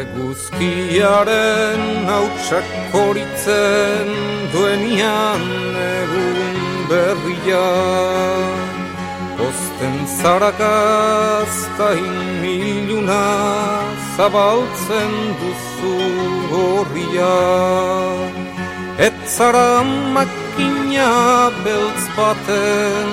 Eguzkiaren 0.00 1.82
hautsak 2.10 2.66
horitzen 2.96 4.08
duenian 4.52 5.46
egun 5.84 6.58
berriak 6.90 8.69
Osten 9.80 9.96
zarakazta 10.20 11.88
inmiluna 11.96 13.24
zabaltzen 14.16 15.12
duzu 15.40 15.96
horria 16.52 17.40
Et 18.98 19.16
zara 19.26 19.82
makina 20.12 21.50
beltz 21.64 22.04
baten 22.16 23.08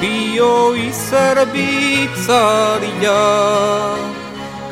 bio 0.00 0.74
izerbitzaria 0.78 3.22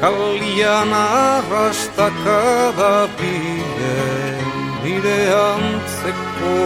Kalian 0.01 0.93
arrastaka 0.95 2.43
da 2.79 3.09
bide 3.19 3.99
Nire 4.85 5.21
antzeko 5.35 6.57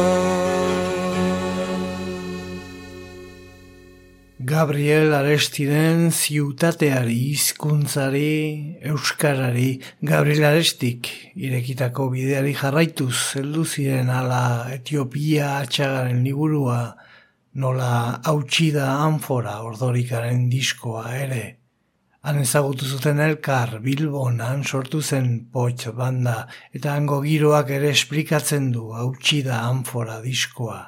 Gabriel 4.49 5.11
Arestiren 5.13 6.07
ziutateari, 6.09 7.17
hizkuntzari, 7.35 8.79
euskarari, 8.89 9.75
Gabriel 10.01 10.47
Arestik 10.47 11.11
irekitako 11.37 12.07
bideari 12.15 12.55
jarraituz, 12.57 13.35
heldu 13.37 13.67
ziren 13.67 14.09
ala 14.09 14.41
Etiopia 14.73 15.51
atxagaren 15.59 16.25
liburua 16.25 16.79
nola 17.61 17.93
hautsi 18.25 18.71
da 18.73 18.89
anfora 19.05 19.59
ordorikaren 19.69 20.47
diskoa 20.49 21.05
ere. 21.21 21.45
Han 22.25 22.41
ezagutu 22.41 22.89
zuten 22.89 23.21
elkar 23.29 23.77
Bilbon 23.85 24.41
han 24.41 24.65
sortu 24.65 25.03
zen 25.03 25.35
potx 25.53 25.93
banda 25.93 26.39
eta 26.73 26.97
hango 26.97 27.21
giroak 27.21 27.69
ere 27.77 27.93
esplikatzen 27.93 28.71
du 28.73 28.95
hautsi 28.97 29.43
da 29.45 29.67
anfora 29.69 30.23
diskoa. 30.25 30.87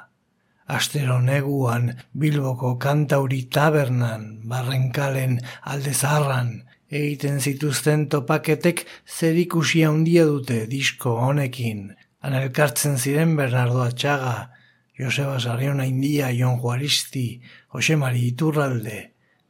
Astero 0.72 1.18
neguan 1.20 1.90
Bilboko 2.16 2.76
kantauri 2.80 3.42
tabernan, 3.52 4.22
barrenkalen 4.48 5.34
alde 5.68 5.92
zaharran, 5.92 6.54
egiten 6.88 7.42
zituzten 7.44 8.06
topaketek 8.14 8.80
zerikusia 9.04 9.90
handia 9.90 10.24
dute 10.30 10.62
disko 10.70 11.12
honekin. 11.26 11.90
Han 12.24 12.36
elkartzen 12.38 12.96
ziren 12.96 13.36
Bernardo 13.36 13.82
Atxaga, 13.84 14.52
Joseba 14.96 15.36
Sarriona 15.40 15.84
India, 15.84 16.30
Jon 16.32 16.56
Juaristi, 16.62 17.42
Jose 17.74 17.96
Mari 17.96 18.24
Iturralde, 18.30 19.00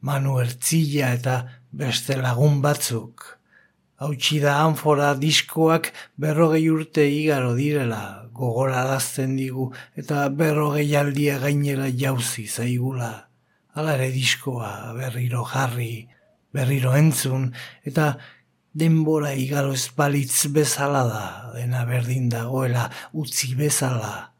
Manu 0.01 0.39
Ertzilla 0.43 1.13
eta 1.15 1.37
beste 1.71 2.19
lagun 2.19 2.59
batzuk. 2.65 3.37
Hautsi 4.03 4.41
da 4.43 4.57
anfora 4.65 5.13
diskoak 5.15 5.93
berrogei 6.19 6.65
urte 6.67 7.05
igaro 7.07 7.53
direla, 7.55 8.27
gogora 8.35 8.81
dazten 8.89 9.37
digu 9.39 9.69
eta 9.95 10.25
berrogei 10.41 10.89
aldia 10.99 11.37
gainera 11.39 11.87
jauzi 12.01 12.43
zaigula. 12.47 13.11
Hala 13.71 13.93
ere 13.95 14.09
diskoa 14.11 14.91
berriro 14.97 15.45
jarri, 15.47 16.09
berriro 16.51 16.91
entzun 16.99 17.47
eta 17.87 18.17
denbora 18.75 19.31
igaro 19.39 19.71
espalitz 19.77 20.49
bezala 20.51 21.05
da, 21.07 21.23
dena 21.55 21.85
berdin 21.87 22.27
dagoela 22.33 22.89
utzi 23.13 23.53
bezala 23.55 24.33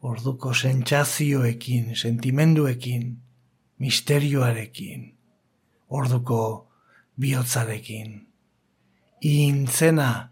orduko 0.00 0.54
sentsazioekin, 0.54 1.96
sentimenduekin, 1.96 3.10
misterioarekin, 3.82 5.10
orduko 5.90 6.40
bihotzarekin. 7.18 8.27
Intzena 9.20 10.30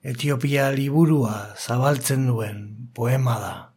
Etiopia 0.00 0.70
liburua 0.72 1.54
zabaltzen 1.56 2.26
duen 2.28 2.88
poema 2.96 3.36
da. 3.40 3.73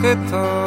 Gurutzak 0.00 0.04
eta 0.04 0.59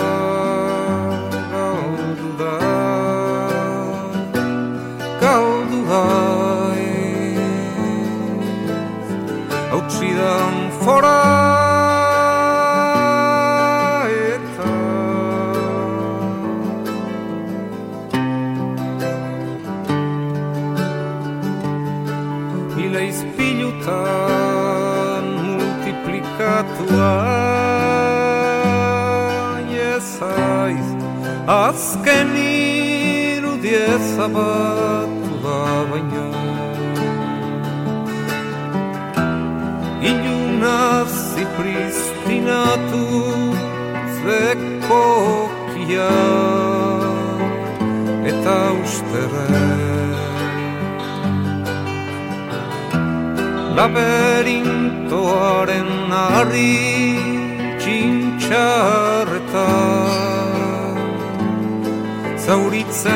laberintoaren 53.78 55.92
harri 56.12 56.76
txintxarreta. 57.82 59.70
Zauritzen 62.44 63.14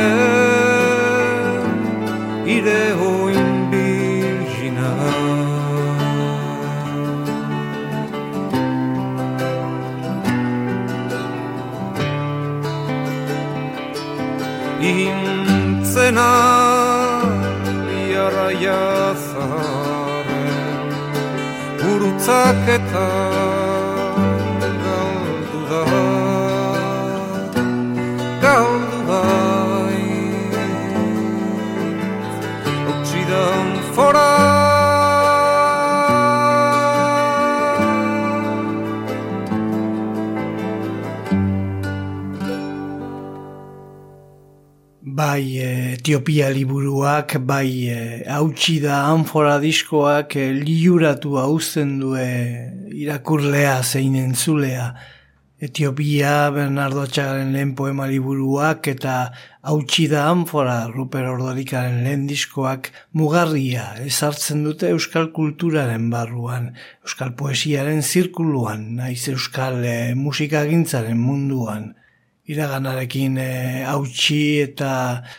ire 2.55 2.83
oin 3.11 3.49
birgina 3.71 4.91
intzena 14.79 16.31
sakta 22.27 23.36
Etiopia 46.07 46.47
liburuak, 46.47 47.33
bai 47.43 47.89
eh, 47.91 48.23
hautsi 48.31 48.77
da 48.79 49.01
anfora 49.09 49.57
diskoak 49.59 50.37
eh, 50.39 50.53
liuratu 50.55 51.33
hausten 51.35 51.97
du 51.99 52.13
irakurlea 52.15 53.73
zein 53.83 54.15
entzulea. 54.15 54.85
Etiopia, 55.59 56.47
Bernardo 56.55 57.03
Atxagaren 57.03 57.51
lehen 57.51 57.75
poema 57.75 58.07
liburuak 58.07 58.87
eta 58.93 59.17
hautsi 59.67 60.07
da 60.07 60.29
anfora 60.31 60.77
Ruper 60.87 61.27
Ordorikaren 61.33 61.99
lehen 62.07 62.23
diskoak 62.31 62.93
mugarria 63.11 63.89
ezartzen 64.07 64.63
dute 64.63 64.95
euskal 64.95 65.33
kulturaren 65.35 66.07
barruan, 66.07 66.71
euskal 67.03 67.35
poesiaren 67.35 67.99
zirkuluan, 67.99 68.93
naiz 69.03 69.27
euskal 69.35 69.83
eh, 69.83 70.15
musikagintzaren 70.15 71.19
munduan 71.19 71.97
iraganarekin 72.47 73.37
e, 73.41 73.49
hautsi 73.87 74.39
eta 74.63 74.91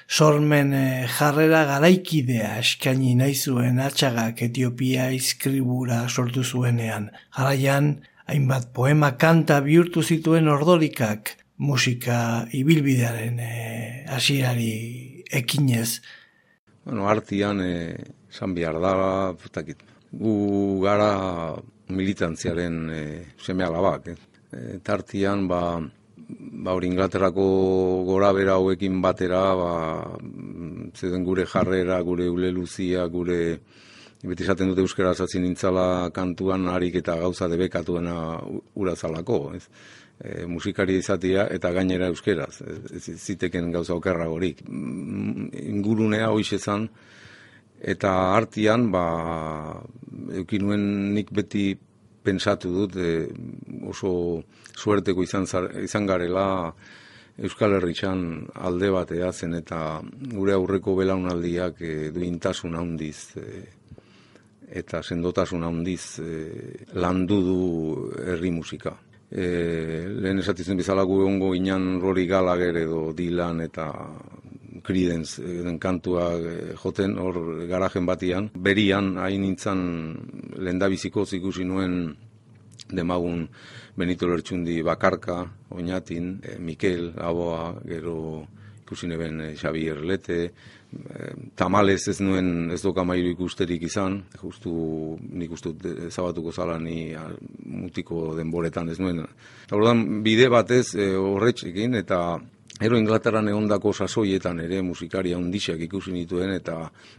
sormen 0.09 0.73
e, 0.77 0.85
jarrera 1.19 1.65
garaikidea 1.69 2.59
eskaini 2.61 3.15
nahi 3.19 3.35
zuen 3.35 3.81
atxagak 3.81 4.43
Etiopia 4.49 5.11
izkribura 5.17 6.05
sortu 6.09 6.45
zuenean. 6.45 7.11
Jaraian, 7.37 7.97
hainbat 8.29 8.73
poema 8.77 9.15
kanta 9.17 9.61
bihurtu 9.65 10.03
zituen 10.03 10.49
ordorikak 10.53 11.37
musika 11.59 12.47
ibilbidearen 12.55 13.41
e, 13.41 13.53
hasierari 14.09 14.73
ekinez. 15.31 16.01
Bueno, 16.85 17.09
artian 17.09 17.61
eh, 17.61 17.97
esan 18.31 18.55
behar 18.57 18.79
da, 18.81 18.93
putakit. 19.37 19.83
Gu 20.09 20.81
gara 20.81 21.11
militantziaren 21.93 22.79
eh, 22.95 23.27
seme 23.45 23.67
alabak. 23.67 24.09
Eh. 24.09 24.17
E, 24.49 24.79
tartian, 24.81 25.45
ba, 25.51 25.61
ba 26.29 26.74
hori 26.76 26.89
Inglaterrako 26.91 27.45
gora 28.05 28.33
bera 28.37 28.59
hauekin 28.59 29.01
batera, 29.03 29.43
ba, 29.57 29.72
mm, 30.20 30.91
zeuden 30.95 31.24
gure 31.24 31.47
jarrera, 31.47 32.01
gure 32.03 32.29
ule 32.29 32.51
luzia, 32.53 33.07
gure 33.07 33.59
beti 34.22 34.45
esaten 34.45 34.72
dute 34.72 34.83
euskara 34.83 35.14
zatzen 35.14 35.43
nintzala 35.47 36.11
kantuan 36.12 36.66
harik 36.68 36.99
eta 37.01 37.16
gauza 37.16 37.49
debekatuena 37.49 38.16
urazalako, 38.74 39.39
ez? 39.57 39.64
E, 40.18 40.47
musikari 40.51 40.97
izatia 40.99 41.47
eta 41.55 41.70
gainera 41.72 42.09
euskeraz, 42.11 42.61
ez, 42.66 43.05
ez 43.09 43.18
ziteken 43.18 43.70
gauza 43.72 43.95
okerragorik. 43.95 44.64
Mm, 44.68 45.53
Ingurunea 45.76 46.33
hoiz 46.35 46.53
ezan, 46.59 46.89
Eta 47.79 48.11
artian, 48.35 48.89
ba, 48.91 49.05
eukin 50.35 50.66
nik 51.14 51.31
beti 51.31 51.76
pensatu 52.29 52.72
dut, 52.74 52.97
e, 53.01 53.26
oso 53.89 54.12
suerteko 54.76 55.24
izan, 55.24 55.49
izan 55.83 56.07
garela 56.07 56.49
Euskal 57.39 57.76
Herritxan 57.76 58.22
alde 58.66 58.89
batea 58.91 59.31
zen 59.33 59.55
eta 59.61 60.01
gure 60.35 60.57
aurreko 60.57 60.97
belaunaldiak 60.99 61.83
e, 61.87 61.93
duintasun 62.14 62.74
handiz 62.74 63.18
e, 63.39 63.61
eta 64.81 65.03
sendotasun 65.03 65.62
handiz 65.64 66.18
e, 66.18 66.33
landu 66.99 67.39
du 67.47 67.61
herri 68.24 68.51
musika. 68.51 68.97
E, 69.31 69.45
lehen 70.09 70.43
esatizen 70.43 70.76
bizala 70.81 71.05
gu 71.07 71.20
ongo 71.26 71.53
inan 71.55 72.01
Rory 72.03 72.26
Gallagher 72.26 72.83
edo 72.83 73.12
Dylan 73.14 73.62
eta 73.68 73.87
Creedence 74.89 75.43
den 75.66 75.78
kantua 75.78 76.30
e, 76.41 76.55
joten 76.80 77.18
hor 77.20 77.41
garajen 77.68 78.09
batian. 78.09 78.49
Berian 78.57 79.16
hain 79.20 79.45
nintzen 79.45 79.82
lendabiziko 80.57 81.26
ikusi 81.28 81.68
nuen 81.68 82.16
demagun 82.89 83.45
Benito 83.99 84.28
Lertxundi 84.30 84.80
bakarka, 84.82 85.43
oinatin, 85.76 86.39
Mikel, 86.64 87.12
Aboa, 87.18 87.74
gero 87.84 88.47
ikusi 88.82 89.11
neben 89.11 89.41
e, 89.45 89.55
Xavier 89.61 90.01
Lete, 90.01 90.41
tamales 91.55 92.07
ez 92.09 92.20
nuen 92.20 92.70
ez 92.72 92.80
doka 92.82 93.05
ikusterik 93.14 93.82
izan, 93.82 94.22
justu 94.41 95.18
nik 95.20 95.51
uste 95.53 95.74
zabatuko 96.11 96.53
zala 96.53 96.78
ni 96.78 97.14
mutiko 97.66 98.34
denboretan 98.36 98.89
ez 98.89 98.99
nuen. 98.99 99.26
Hordan 99.70 100.22
bide 100.22 100.49
batez 100.49 100.95
e, 100.95 101.14
horretxekin 101.16 101.95
eta 101.95 102.41
Ero 102.81 102.95
Inglaterran 102.95 103.49
egondako 103.51 103.91
sasoietan 103.93 104.61
ere 104.62 104.79
musikaria 104.87 105.37
handixak 105.37 105.81
ikusi 105.89 106.12
nituen 106.14 106.53
eta 106.55 106.76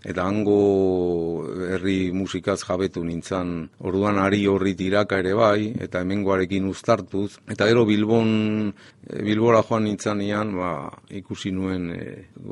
eta 0.07 0.23
hango 0.23 0.59
herri 1.67 2.13
musikaz 2.15 2.61
jabetu 2.63 3.03
nintzan 3.03 3.67
orduan 3.91 4.21
ari 4.23 4.45
horri 4.47 4.73
tiraka 4.79 5.19
ere 5.19 5.33
bai 5.35 5.73
eta 5.87 5.99
hemengoarekin 6.05 6.69
uztartuz. 6.69 7.41
Eta 7.51 7.67
ero 7.67 7.83
Bilbon 7.85 8.71
Bilbora 9.09 9.61
joan 9.67 9.83
nintzanean 9.89 10.55
ba, 10.55 10.71
ikusi 11.09 11.51
nuen 11.51 11.91
e, 11.91 12.01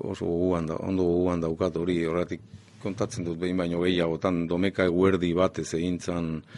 oso 0.04 0.26
goguan 0.26 0.68
da, 0.68 0.76
ondo 0.84 1.08
goguan 1.08 1.42
daukat 1.48 1.78
hori 1.80 2.02
horretik 2.06 2.42
kontatzen 2.88 3.28
dut 3.28 3.40
behin 3.42 3.60
baino 3.60 3.82
gehiagotan 3.84 4.46
domeka 4.50 4.88
eguerdi 4.88 5.34
bat 5.38 5.60
ez 5.60 5.70
egin 5.78 5.98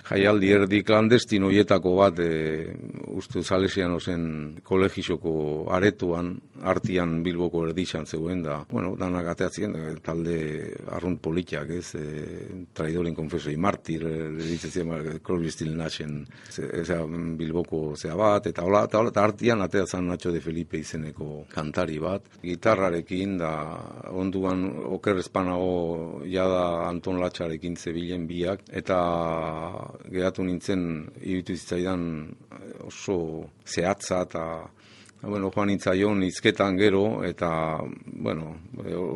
jaialdi 0.09 0.51
erdi 0.53 0.83
klandestin 0.85 1.45
hoietako 1.47 1.95
bat 1.97 2.19
e, 2.23 2.29
uste 3.17 3.43
salesian 3.43 3.95
ozen 3.97 4.23
kolegisoko 4.63 5.33
aretuan 5.75 6.35
artian 6.69 7.19
bilboko 7.23 7.63
erdixan 7.67 8.05
zegoen 8.05 8.43
da. 8.43 8.59
Bueno, 8.69 8.95
danak 8.99 9.31
ateatzen 9.33 9.75
e, 9.75 9.85
talde 10.03 10.37
arrunt 10.95 11.21
politiak 11.23 11.71
ez 11.77 11.95
e, 11.95 12.05
traidoren 12.75 13.15
konfesoi 13.15 13.55
martir 13.57 14.05
e, 14.07 14.15
ditzen 14.39 14.93
Crosby, 15.23 15.51
Still 15.51 15.75
Nashen 15.77 16.25
bilboko 17.39 17.95
zea 17.95 18.15
bat 18.19 18.47
eta 18.47 18.63
hola, 18.65 18.85
eta, 18.87 18.99
hola, 18.99 19.13
eta 19.13 19.23
artian 19.23 19.63
ateatzen 19.65 20.07
Nacho 20.07 20.31
de 20.31 20.41
Felipe 20.41 20.79
izeneko 20.79 21.45
kantari 21.53 21.99
bat. 21.99 22.25
Gitarrarekin 22.43 23.37
da 23.39 23.53
onduan 24.11 24.65
okerrezpanago 24.97 26.18
jada 26.25 26.87
Anton 26.87 27.19
Latxarekin 27.21 27.75
zebilen 27.75 28.27
biak, 28.27 28.65
eta 28.71 28.97
geratu 30.11 30.43
nintzen 30.43 30.83
iritu 31.21 31.55
zitzaidan 31.55 32.03
oso 32.87 33.19
zehatza 33.65 34.23
eta 34.27 34.43
bueno, 35.21 35.51
joan 35.51 35.67
nintzaion 35.67 36.23
izketan 36.23 36.77
gero, 36.79 37.23
eta 37.27 37.49
bueno, 38.23 38.53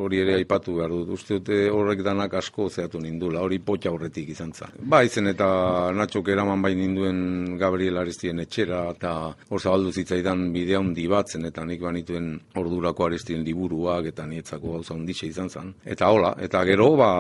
hori 0.03 0.19
ere 0.19 0.35
aipatu 0.35 0.75
behar 0.77 0.91
dut. 0.91 1.13
Uste 1.15 1.39
dute 1.39 1.59
horrek 1.71 2.03
danak 2.03 2.33
asko 2.39 2.67
zeatu 2.69 2.99
nindula, 2.99 3.41
hori 3.43 3.59
potxa 3.63 3.91
horretik 3.93 4.33
izan 4.33 4.51
za. 4.53 4.67
Ba, 4.79 5.03
izen 5.07 5.31
eta 5.31 5.47
natxok 5.95 6.33
eraman 6.35 6.61
bain 6.61 6.79
ninduen 6.79 7.57
Gabriel 7.59 8.01
Aristien 8.01 8.43
etxera, 8.43 8.83
eta 8.91 9.13
hor 9.49 9.61
zabaldu 9.61 9.93
zitzaidan 9.93 10.49
bidea 10.53 10.83
hundi 10.83 11.07
batzen, 11.07 11.47
eta 11.47 11.63
nik 11.65 11.81
banituen 11.81 12.33
ordurako 12.59 13.07
Aristien 13.07 13.43
liburuak, 13.47 14.11
eta 14.11 14.27
nietzako 14.27 14.77
gauza 14.77 14.97
hundixe 14.97 15.27
izan 15.31 15.49
zen. 15.49 15.73
Eta 15.85 16.11
hola, 16.11 16.35
eta 16.43 16.65
gero, 16.67 16.93
ba, 16.99 17.11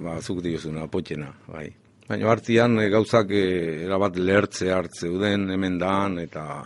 ba 0.00 0.20
zuk 0.22 0.40
diozuna, 0.44 0.88
potxena, 0.88 1.28
bai. 1.52 1.68
Baina 2.08 2.28
hartian 2.32 2.76
gauzak 2.90 3.30
eh, 3.30 3.84
erabat 3.86 4.16
lehertze 4.18 4.72
hartzeuden 4.74 5.50
hemen 5.54 5.78
dan, 5.80 6.18
eta 6.18 6.64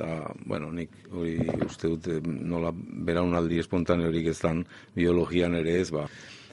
eta, 0.00 0.32
bueno, 0.46 0.72
nik 0.72 0.90
hori 1.12 1.36
uste 1.66 1.88
dut 1.92 2.08
eh, 2.08 2.20
nola 2.24 2.72
beraunaldi 2.74 3.60
espontaneorik 3.60 4.30
ez 4.32 4.38
dan 4.40 4.64
biologian 4.96 5.54
ere 5.60 5.76
ez, 5.80 5.90
ba, 5.92 6.06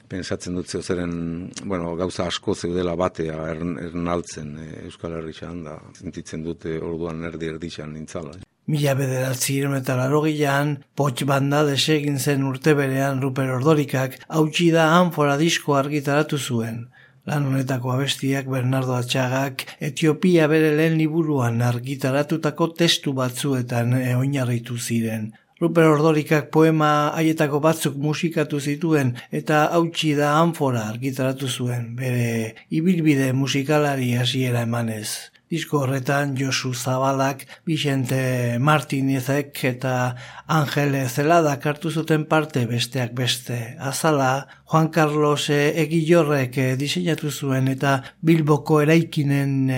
pensatzen 0.08 0.56
dut 0.56 0.68
zeren, 0.82 1.14
bueno, 1.64 1.94
gauza 1.96 2.26
asko 2.28 2.54
zeudela 2.54 2.94
batea 2.96 3.38
ernaltzen 3.52 4.54
e, 4.56 4.68
Euskal 4.88 5.18
Herrixan, 5.18 5.64
da, 5.64 5.78
sentitzen 5.96 6.44
dute 6.44 6.78
orduan 6.80 7.24
erdi 7.28 7.50
erdixan 7.52 7.92
nintzala. 7.96 8.36
Mila 8.68 8.94
bederatzi 8.96 9.62
eta 9.64 9.96
laro 9.96 10.22
gilean, 10.24 10.76
potx 10.94 11.24
banda 11.24 11.62
desegin 11.64 12.18
zen 12.18 12.44
urte 12.44 12.74
berean 12.74 13.22
Ruper 13.22 13.50
Ordorikak, 13.56 14.18
hautsi 14.28 14.70
da 14.70 14.90
anfora 14.98 15.36
disko 15.40 15.76
argitaratu 15.76 16.38
zuen. 16.38 16.88
Lan 17.28 17.44
honetako 17.44 17.90
abestiak 17.92 18.46
Bernardo 18.48 18.94
Atxagak 18.96 19.66
Etiopia 19.84 20.46
bere 20.48 20.70
lehen 20.78 20.96
liburuan 20.96 21.60
argitaratutako 21.66 22.70
testu 22.78 23.12
batzuetan 23.18 23.92
oinarritu 23.98 24.78
ziren. 24.78 25.28
Ruper 25.60 25.90
Ordorikak 25.90 26.48
poema 26.54 26.90
haietako 27.18 27.60
batzuk 27.60 27.98
musikatu 28.00 28.60
zituen 28.60 29.10
eta 29.40 29.64
hautsi 29.78 30.14
da 30.16 30.30
anfora 30.40 30.86
argitaratu 30.92 31.50
zuen 31.50 31.90
bere 31.98 32.54
ibilbide 32.80 33.32
musikalari 33.42 34.14
hasiera 34.22 34.62
emanez. 34.68 35.08
Disko 35.48 35.78
horretan 35.80 36.34
Josu 36.36 36.74
Zabalak, 36.74 37.46
Vicente 37.64 38.58
Martinezek 38.60 39.62
eta 39.64 40.14
Angele 40.46 41.06
Zeladak 41.08 41.64
hartu 41.66 41.90
zuten 41.90 42.26
parte 42.28 42.66
besteak 42.68 43.14
beste. 43.16 43.76
Azala, 43.80 44.46
Juan 44.68 44.90
Carlos 44.92 45.48
Egilorrek 45.48 46.60
diseinatu 46.76 47.32
zuen 47.32 47.72
eta 47.72 48.02
Bilboko 48.20 48.82
eraikinen 48.84 49.72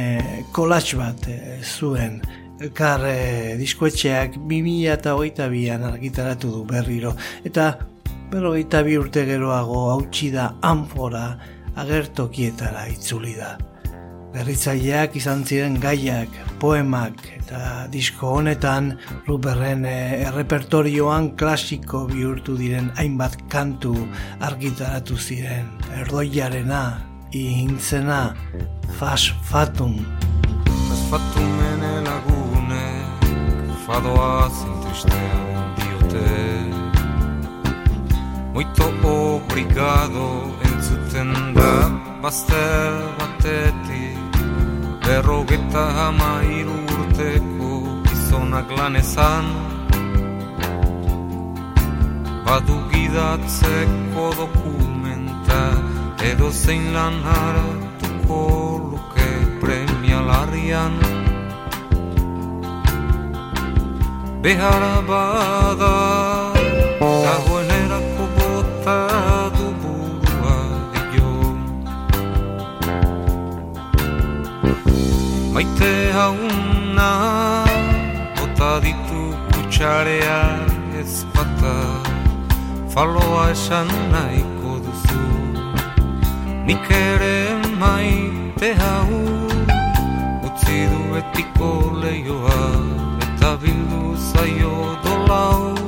kolatx 0.52 0.98
bat 0.98 1.30
zuen. 1.62 2.18
Elkar 2.60 3.06
diskoetxeak 3.62 4.40
2000 4.42 4.98
eta 4.98 5.14
hogeita 5.14 5.48
bian 5.54 5.86
argitaratu 5.86 6.50
du 6.50 6.66
berriro. 6.66 7.14
Eta 7.46 7.70
berrogeita 8.34 8.82
bi 8.82 8.98
urte 8.98 9.22
geroago 9.24 9.86
hautsi 9.94 10.34
da 10.34 10.50
anfora 10.66 11.26
agertokietara 11.78 12.88
itzuli 12.90 13.38
da. 13.38 13.54
Berritzaileak 14.30 15.16
izan 15.18 15.40
ziren 15.42 15.74
gaiak, 15.82 16.30
poemak 16.62 17.18
eta 17.34 17.88
disko 17.90 18.36
honetan 18.38 18.92
Ruperren 19.26 19.82
eh, 19.90 20.22
errepertorioan 20.28 21.32
klasiko 21.40 22.04
bihurtu 22.06 22.54
diren 22.60 22.92
hainbat 22.94 23.34
kantu 23.50 23.96
argitaratu 24.46 25.18
ziren. 25.18 25.66
Erdoiarena, 25.98 26.82
ihintzena, 27.34 28.20
fas 29.00 29.32
fatum. 29.50 29.98
Fas 30.86 31.02
fatum 31.10 31.50
lagune, 32.06 32.86
fadoa 33.86 34.46
zintristean 34.60 35.74
diote. 35.80 36.28
Muito 38.54 38.86
obrigado 39.10 40.54
entzuten 40.70 41.34
da, 41.58 41.74
bazter 42.22 42.94
batetik 43.18 43.99
berrogeta 45.10 45.84
hama 45.96 46.38
urteko 46.94 47.70
gizonak 48.06 48.68
lanezan 48.78 49.46
Badu 52.46 52.76
gidatzeko 52.92 54.26
dokumenta 54.40 55.62
edo 56.30 56.50
zein 56.62 56.94
lan 56.94 57.18
hartuko 57.26 58.38
luke 58.86 59.30
premialarian 59.58 60.94
Behara 64.46 64.94
bada 65.10 66.49
Maite 75.54 75.92
hauna 76.16 77.10
Bota 78.36 78.72
ditu 78.84 79.22
kutsarea 79.52 80.40
ez 81.00 81.24
bata. 81.34 81.76
Faloa 82.92 83.50
esan 83.50 83.88
nahiko 84.12 84.78
duzu 84.84 85.26
Nik 86.66 86.86
ere 86.90 87.38
maite 87.82 88.74
hau. 88.82 89.20
Utsi 90.46 90.86
du 90.90 91.00
betiko 91.12 91.70
leioa 92.02 92.62
Eta 93.26 93.56
bildu 93.62 94.16
zaio 94.32 94.76
dolau 95.04 95.80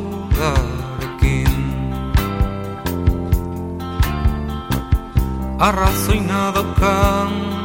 arrazoina 5.63 6.51
daukan 6.55 7.62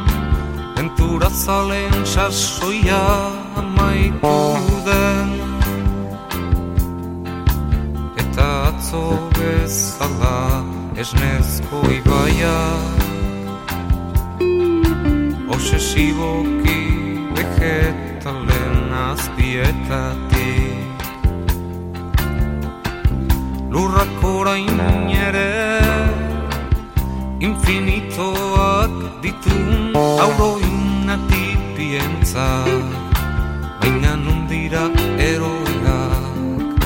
Ventura 1.08 1.30
zalen 1.30 2.04
sasoia 2.04 3.32
amaitu 3.56 4.60
den. 4.84 5.28
Eta 8.20 8.68
atzo 8.68 9.16
bezala 9.32 10.60
esnezko 11.00 11.80
ibaia. 11.88 12.60
Obsesiboki 15.48 16.80
vegetalen 17.32 18.92
azpietatik. 18.92 20.76
Lurrak 23.72 24.24
orain 24.24 24.80
ere 25.24 25.80
infinitoak 27.40 29.22
ditun 29.22 29.96
auro 29.96 30.58
inatipientza 31.88 32.64
Baina 33.80 34.16
nundira 34.16 34.90
eroeak 35.18 36.76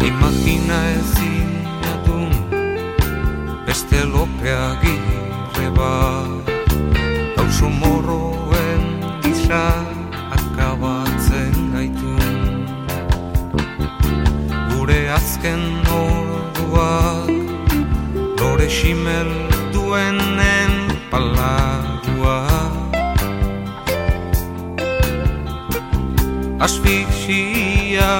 imagina 0.00 0.78
ezin 0.96 1.50
adun 1.92 2.32
beste 3.66 4.00
lopea 4.12 4.80
gire 4.82 5.68
bat. 5.76 6.48
Gauzo 7.36 7.68
morroen 7.68 8.82
gisa 9.22 9.84
akabatzen 10.36 11.54
gaitun 11.72 12.64
Gure 14.70 15.00
azken 15.18 15.62
orduak 16.00 17.28
lore 18.40 18.68
duenen 19.72 20.72
palagua 21.10 21.89
Asfixia 26.70 28.12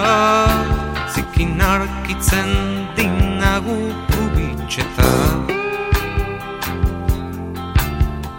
zikin 1.14 1.55
arkitzen 1.62 2.51
dinagu 2.96 3.78
kubitxeta. 4.11 5.11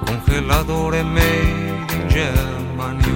Congeladore 0.03 1.03
made 1.15 1.87
in 1.95 2.03
Germany 2.11 3.07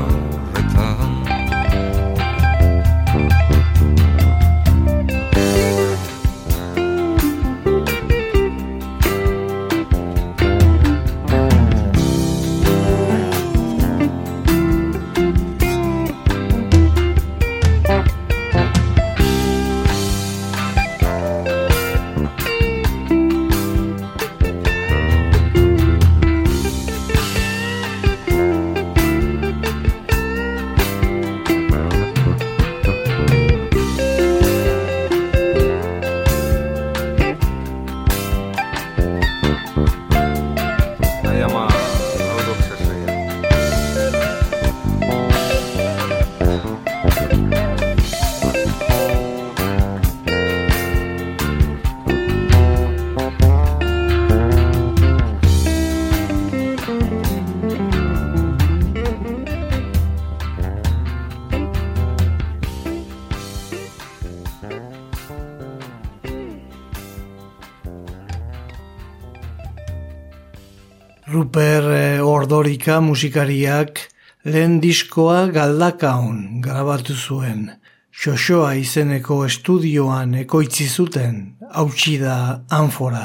Ordorika 72.85 73.01
musikariak 73.01 73.99
lehen 74.45 74.75
diskoa 74.79 75.47
galdakaun 75.49 76.61
grabatu 76.61 77.15
zuen. 77.17 77.71
Xoxoa 78.13 78.75
izeneko 78.77 79.39
estudioan 79.47 80.35
ekoitzi 80.43 80.85
zuten, 80.85 81.55
hautsi 81.73 82.19
da 82.21 82.61
anfora. 82.69 83.23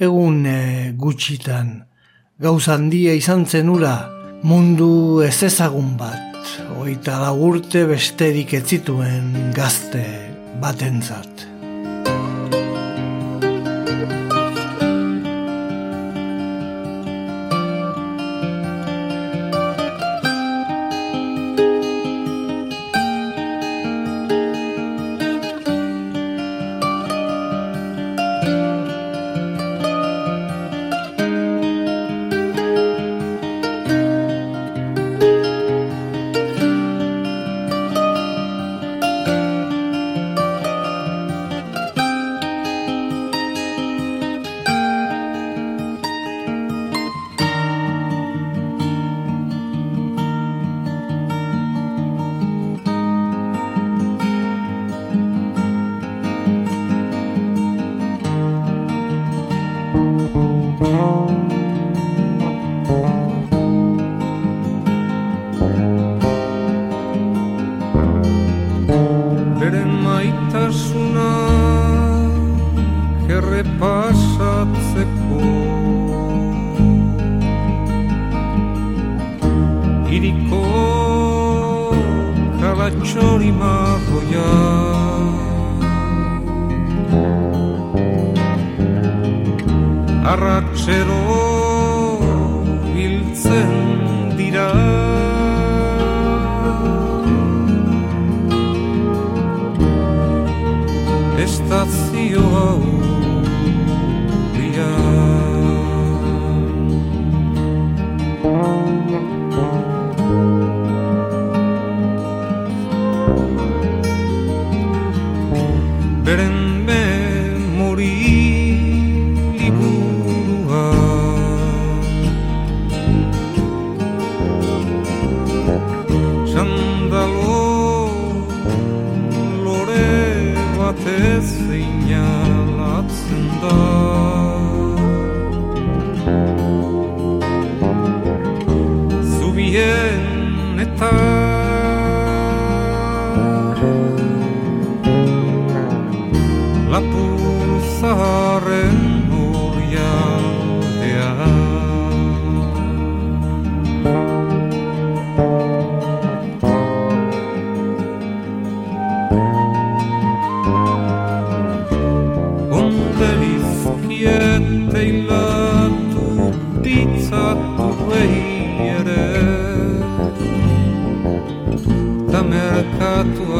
Egun 0.00 0.46
eh, 0.48 0.94
gutxitan, 0.96 1.84
gauz 2.40 2.68
handia 2.72 3.12
izan 3.12 3.44
zenura, 3.44 4.08
mundu 4.42 5.20
ez 5.20 5.42
ezagun 5.44 5.92
bat, 6.00 6.40
oita 6.80 7.20
lagurte 7.20 7.84
besterik 7.92 8.56
ez 8.56 8.64
zituen 8.64 9.52
gazte 9.52 10.06
batentzat. 10.62 11.35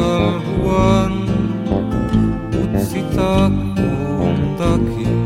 haluan 0.07 1.11
mut 2.53 2.81
sitä 2.81 3.51
kuntakin 3.75 5.17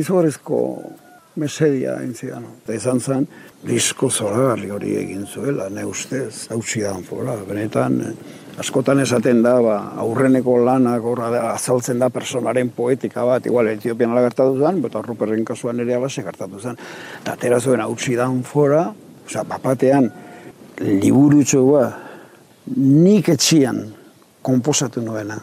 Izorezko 0.00 0.58
mesedia 1.40 1.96
entzian. 2.02 2.44
Eta 2.64 2.74
izan 2.76 3.00
zen, 3.00 3.26
disko 3.66 4.10
zoragarri 4.10 4.70
hori 4.74 4.94
egin 4.98 5.26
zuela, 5.26 5.68
ne 5.72 5.84
ustez, 5.86 6.48
hautsi 6.52 6.82
da 6.84 6.94
fora. 7.06 7.36
Benetan, 7.48 8.00
askotan 8.60 9.00
esaten 9.04 9.42
da, 9.44 9.54
ba, 9.62 9.76
aurreneko 10.02 10.56
lanak 10.66 11.06
horra 11.06 11.30
da, 11.32 11.44
azaltzen 11.54 12.02
da 12.02 12.10
personaren 12.12 12.72
poetika 12.76 13.24
bat, 13.28 13.46
igual 13.46 13.70
Etiopian 13.72 14.12
ala 14.14 14.24
gertatu 14.26 14.58
zen, 14.58 14.82
eta 14.86 15.04
Ruperren 15.06 15.44
kasuan 15.48 15.80
ere 15.84 15.96
abase 15.96 16.24
gertatu 16.26 16.60
zen. 16.60 16.80
Eta 17.22 17.36
atera 17.38 17.60
zuen 17.60 17.84
hautsi 17.84 18.18
da 18.18 18.28
fora, 18.44 18.88
osea, 19.26 19.46
bapatean, 19.48 20.10
liburutxoa, 20.80 21.86
nik 22.76 23.32
etxian 23.32 23.86
komposatu 24.42 25.02
nuena 25.04 25.40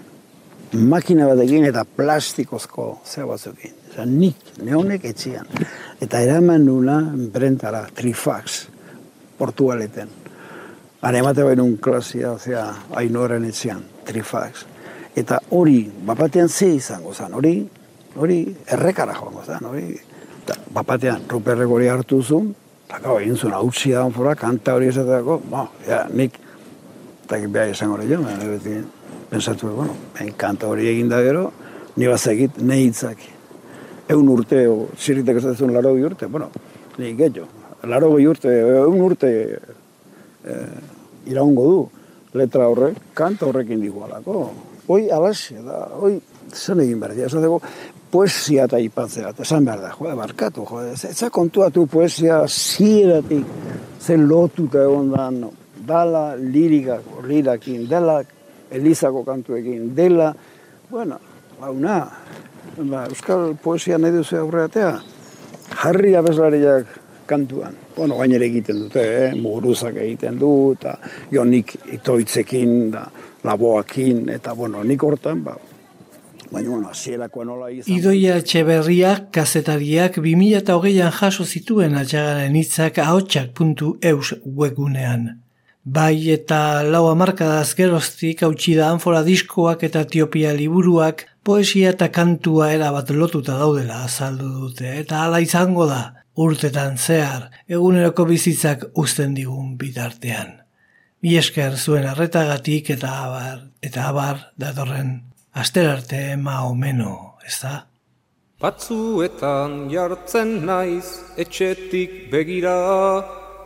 makina 0.74 1.28
batekin 1.28 1.66
eta 1.66 1.86
plastikozko 1.86 3.00
zea 3.06 3.26
batzukin. 3.26 3.72
Osa, 3.98 4.06
nik, 4.06 4.38
neonek 4.62 5.08
etxian. 5.10 5.48
Eta 5.98 6.20
eraman 6.22 6.62
nuna 6.68 7.00
brentara, 7.34 7.88
trifax, 7.98 8.68
portugaleten. 9.40 10.10
Hara 11.02 11.18
emate 11.18 11.42
bainun 11.42 11.80
klasia, 11.82 12.36
zea, 12.38 12.68
ainoaren 12.94 13.48
etxean, 13.50 13.80
trifax. 14.06 14.68
Eta 15.18 15.40
hori, 15.50 15.80
bapatean 16.06 16.50
ze 16.50 16.68
izango 16.76 17.14
zen, 17.14 17.34
hori, 17.34 17.54
hori 18.16 18.38
errekara 18.76 19.16
joango 19.18 19.42
zen, 19.48 19.66
hori. 19.66 19.88
Eta 20.44 20.60
bapatean, 20.76 21.24
ruperrek 21.32 21.74
hori 21.74 21.90
hartu 21.90 22.22
zuen, 22.22 22.52
eta 22.86 23.00
gau, 23.02 23.16
egin 23.18 23.36
zuen 23.36 23.56
hautsi 23.58 23.96
da 23.96 24.04
fora, 24.14 24.36
kanta 24.38 24.76
hori 24.78 24.92
esateako, 24.92 25.40
ba, 25.50 25.64
ja, 25.88 26.04
nik, 26.14 26.38
eta 27.24 27.42
behar 27.48 27.74
izango 27.74 27.98
hori 27.98 28.14
jo, 28.14 28.22
beti, 28.44 28.78
pensatu, 29.32 29.74
bueno, 29.80 29.98
kanta 30.38 30.70
hori 30.70 30.86
egin 30.94 31.10
da 31.10 31.24
gero, 31.26 31.48
ni 31.98 32.06
bazakit, 32.06 32.62
ne 32.62 32.78
hitzak. 32.84 33.26
Eun 34.08 34.30
urte, 34.32 34.64
o, 34.72 34.88
ziritek 34.96 35.42
ez 35.42 35.46
duzun 35.50 35.74
laro 35.76 35.92
urte, 35.94 36.30
bueno, 36.32 36.48
ni 36.98 37.14
gehiago, 37.18 37.48
laro 37.92 38.14
urte, 38.16 38.54
eun 38.80 39.02
urte 39.04 39.32
eh, 40.48 40.80
iraungo 41.28 41.68
du 41.68 41.82
letra 42.38 42.70
horrek, 42.70 43.12
kanta 43.18 43.48
horrekin 43.48 43.82
digualako. 43.82 44.48
Hoi 44.88 45.10
alaxe 45.12 45.60
da, 45.66 45.84
hoi 46.00 46.16
zen 46.54 46.80
egin 46.84 47.00
behar 47.02 47.16
dira, 47.18 47.28
esateko 47.28 47.60
poesia 48.12 48.68
eta 48.70 48.80
ipatzea, 48.80 49.34
eta 49.34 49.44
esan 49.44 49.68
behar 49.68 49.84
da, 49.84 49.92
jode, 49.98 50.16
barkatu, 50.16 50.64
jode, 50.70 50.94
ez 50.96 51.12
ez 51.12 51.30
kontuatu 51.34 51.86
poesia 51.92 52.40
zieratik, 52.48 53.46
zen 54.00 54.28
lotuta 54.30 54.86
egon 54.88 55.12
da, 55.12 55.28
no, 55.34 55.52
dala 55.88 56.30
lirikak, 56.40 57.04
lirakin, 57.28 57.84
dela 57.90 58.22
Elizako 58.72 59.24
kantuekin, 59.24 59.94
dela, 59.96 60.34
bueno, 60.90 61.20
launa, 61.62 61.98
ba, 62.86 63.06
euskal 63.10 63.56
poesia 63.62 63.98
nahi 63.98 64.14
duzu 64.14 64.38
aurreatea, 64.42 64.92
jarri 65.82 66.16
abeslariak 66.16 66.88
kantuan. 67.28 67.76
Bueno, 67.96 68.18
gainera 68.22 68.46
egiten 68.46 68.84
dute, 68.86 69.04
eh? 69.04 69.32
muguruzak 69.36 69.98
egiten 70.04 70.38
du, 70.40 70.52
eta 70.78 70.98
jonik 71.34 71.74
itoitzekin, 71.98 72.76
da, 72.94 73.08
laboakin, 73.48 74.28
eta 74.36 74.54
bueno, 74.54 74.84
nik 74.84 75.04
hortan, 75.04 75.44
ba, 75.44 75.58
baina, 76.52 76.70
bueno, 76.70 76.92
asierakoa 76.94 77.48
nola 77.50 77.72
izan. 77.74 77.92
Idoia 77.98 78.38
Etxeberriak 78.44 79.32
kazetariak 79.36 80.22
2008an 80.22 81.18
jaso 81.20 81.46
zituen 81.46 81.98
atxagaren 82.00 82.56
hitzak 82.56 83.02
ahotsak.eus 83.04 84.34
webgunean. 84.46 85.47
Bai 85.88 86.34
eta 86.34 86.84
lau 86.84 87.06
amarkadaz 87.08 87.72
geroztik 87.80 88.42
hautsi 88.44 88.74
da 88.76 88.90
anfora 88.92 89.22
diskoak 89.24 89.86
eta 89.88 90.02
Etiopia 90.04 90.50
liburuak 90.52 91.24
poesia 91.48 91.94
eta 91.94 92.10
kantua 92.12 92.74
erabat 92.76 93.14
lotuta 93.16 93.56
daudela 93.56 94.02
azaldu 94.04 94.50
dute 94.64 94.90
eta 95.00 95.22
hala 95.24 95.40
izango 95.40 95.86
da 95.88 96.02
urtetan 96.36 96.98
zehar 96.98 97.48
eguneroko 97.70 98.26
bizitzak 98.28 98.84
uzten 99.00 99.34
digun 99.38 99.78
bitartean. 99.80 100.58
Mi 101.24 101.38
esker 101.40 101.80
zuen 101.80 102.04
arretagatik 102.12 102.92
eta 102.98 103.14
abar, 103.24 103.64
eta 103.82 104.10
abar 104.12 104.44
datorren 104.60 105.16
asterarte 105.54 106.36
ma 106.36 106.66
omeno, 106.68 107.38
ez 107.48 107.62
da? 107.64 107.76
Batzuetan 108.60 109.86
jartzen 109.94 110.66
naiz 110.68 111.22
etxetik 111.40 112.26
begira 112.34 112.76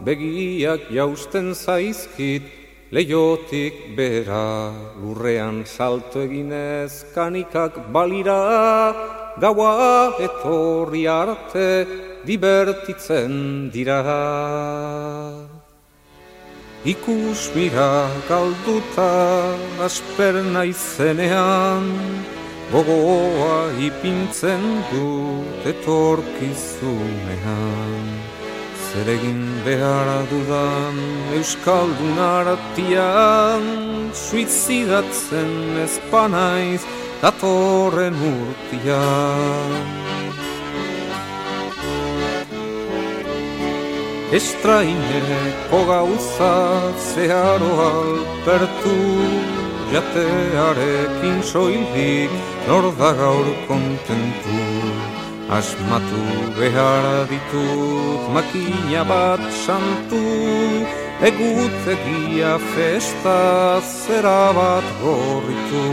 begiak 0.06 0.90
jausten 0.90 1.54
zaizkit, 1.54 2.44
leiotik 2.92 3.96
bera, 3.96 4.74
lurrean 5.00 5.66
salto 5.66 6.22
eginez, 6.26 7.06
kanikak 7.16 7.92
balira, 7.94 8.94
gaua 9.40 10.14
etorri 10.20 11.08
arte, 11.08 11.88
dibertitzen 12.26 13.72
dira. 13.72 14.02
Ikus 16.84 17.52
mira 17.54 18.10
galduta, 18.28 19.56
asper 19.86 20.42
naizenean, 20.42 21.86
gogoa 22.74 23.70
ipintzen 23.78 24.82
dut 24.90 25.66
etorkizunean. 25.76 28.31
Zer 28.92 29.08
egin 29.08 29.44
behar 29.64 30.26
dudan 30.28 30.98
Euskaldun 31.38 32.18
aratian 32.20 33.64
Suizidatzen 34.12 35.54
ezpanaiz 35.86 36.82
datorren 37.22 38.18
urtian 38.32 39.88
Estraineko 44.42 45.82
gauza 45.94 46.52
zeharo 47.14 47.72
alpertu 47.88 48.98
Jatearekin 49.96 51.40
soilik 51.54 52.38
nor 52.68 52.92
da 53.00 53.16
gaur 53.24 53.56
kontentu 53.72 54.71
Asmatu 55.52 56.24
behar 56.56 57.28
ditut 57.28 58.24
makina 58.32 59.04
bat 59.04 59.42
santu 59.52 60.24
Egutegia 61.20 62.56
festa 62.72 63.82
zera 63.84 64.56
bat 64.56 64.88
gorritu 65.04 65.84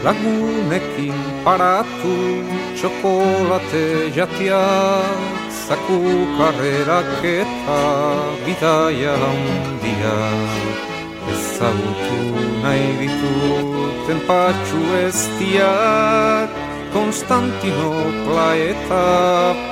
Lagunekin 0.00 1.20
paratu 1.44 2.16
txokolate 2.80 3.84
jatia 4.16 4.64
Zaku 5.70 6.26
karrerak 6.34 7.22
eta 7.22 7.82
bidaia 8.42 9.12
handiak 9.22 10.80
Ezagutu 11.30 12.42
nahi 12.64 12.88
dituten 12.98 14.18
patxu 14.26 14.80
estiak 14.98 16.56
Konstantinopla 16.90 18.48
eta 18.64 19.04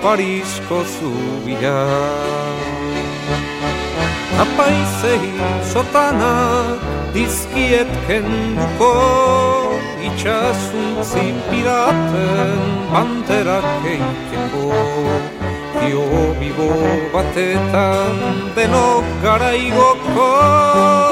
Parisko 0.05 0.79
zubiak 0.87 2.63
Apaizei 4.45 5.35
sotanak 5.73 6.87
dizkiet 7.11 7.91
kenduko 8.07 8.93
Itxasuntzi 10.13 11.27
piraten 11.51 12.63
banderak 12.95 13.69
eikeko 13.97 15.38
Dio 15.81 16.05
bibo 16.41 16.69
batetan 17.13 18.17
denok 18.57 19.07
gara 19.23 19.53
igoko 19.55 20.31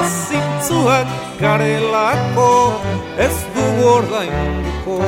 Zintzuak 0.07 1.07
garelako 1.39 2.51
ez 3.17 3.35
du 3.55 3.65
ordainduko 3.93 4.99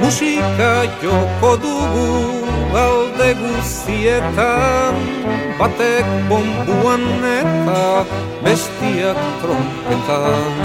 Musika 0.00 0.72
joko 1.02 1.56
dugu 1.64 2.08
alde 2.84 3.30
guzietan 3.42 5.02
Batek 5.58 6.06
bombuan 6.28 7.04
eta 7.22 8.04
bestiak 8.42 9.20
trompetan. 9.42 10.56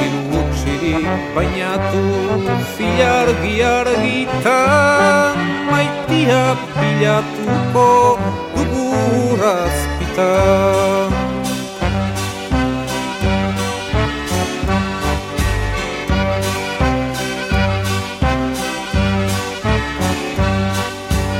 Iru 0.00 0.44
bainatu 1.34 2.04
zilargi 2.76 3.56
argitan 3.62 5.53
Maitia 5.74 6.54
pilatuko 6.70 8.14
dugurazpitan 8.54 11.10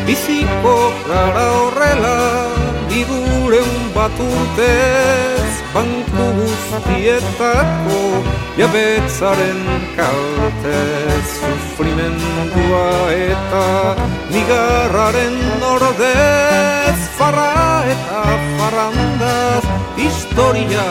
Biziko 0.02 0.90
gara 1.06 1.46
horrela 1.54 2.50
Idureun 2.90 3.94
bat 3.94 4.18
urtez 4.18 5.62
Banku 5.70 6.26
guztietako 6.42 8.18
Jabetzaren 8.58 9.62
kaltez 9.94 11.43
Sufrimendua 11.74 13.10
eta 13.10 13.96
Nigarraren 14.30 15.34
ordez 15.66 16.98
Farra 17.18 17.82
eta 17.90 18.22
farrandaz 18.60 19.66
Historia 19.98 20.86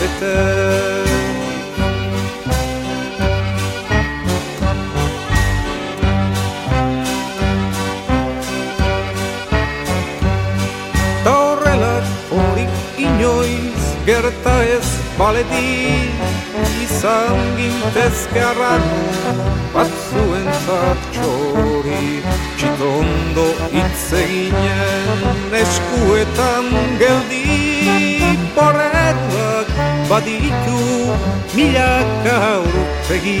betez 0.00 1.12
gerta 14.06 14.54
ez 14.64 14.86
baledi 15.18 15.81
izan 17.02 17.38
gintezke 17.58 18.40
arrano 18.48 18.98
batzuen 19.74 20.44
zartxori 20.66 22.02
txitondo 22.60 23.46
itzeginen 23.80 25.56
eskuetan 25.62 26.68
geldi 27.02 27.42
porretuak 28.54 29.74
baditu 30.12 30.84
milaka 31.58 32.36
aurpegi 32.52 33.40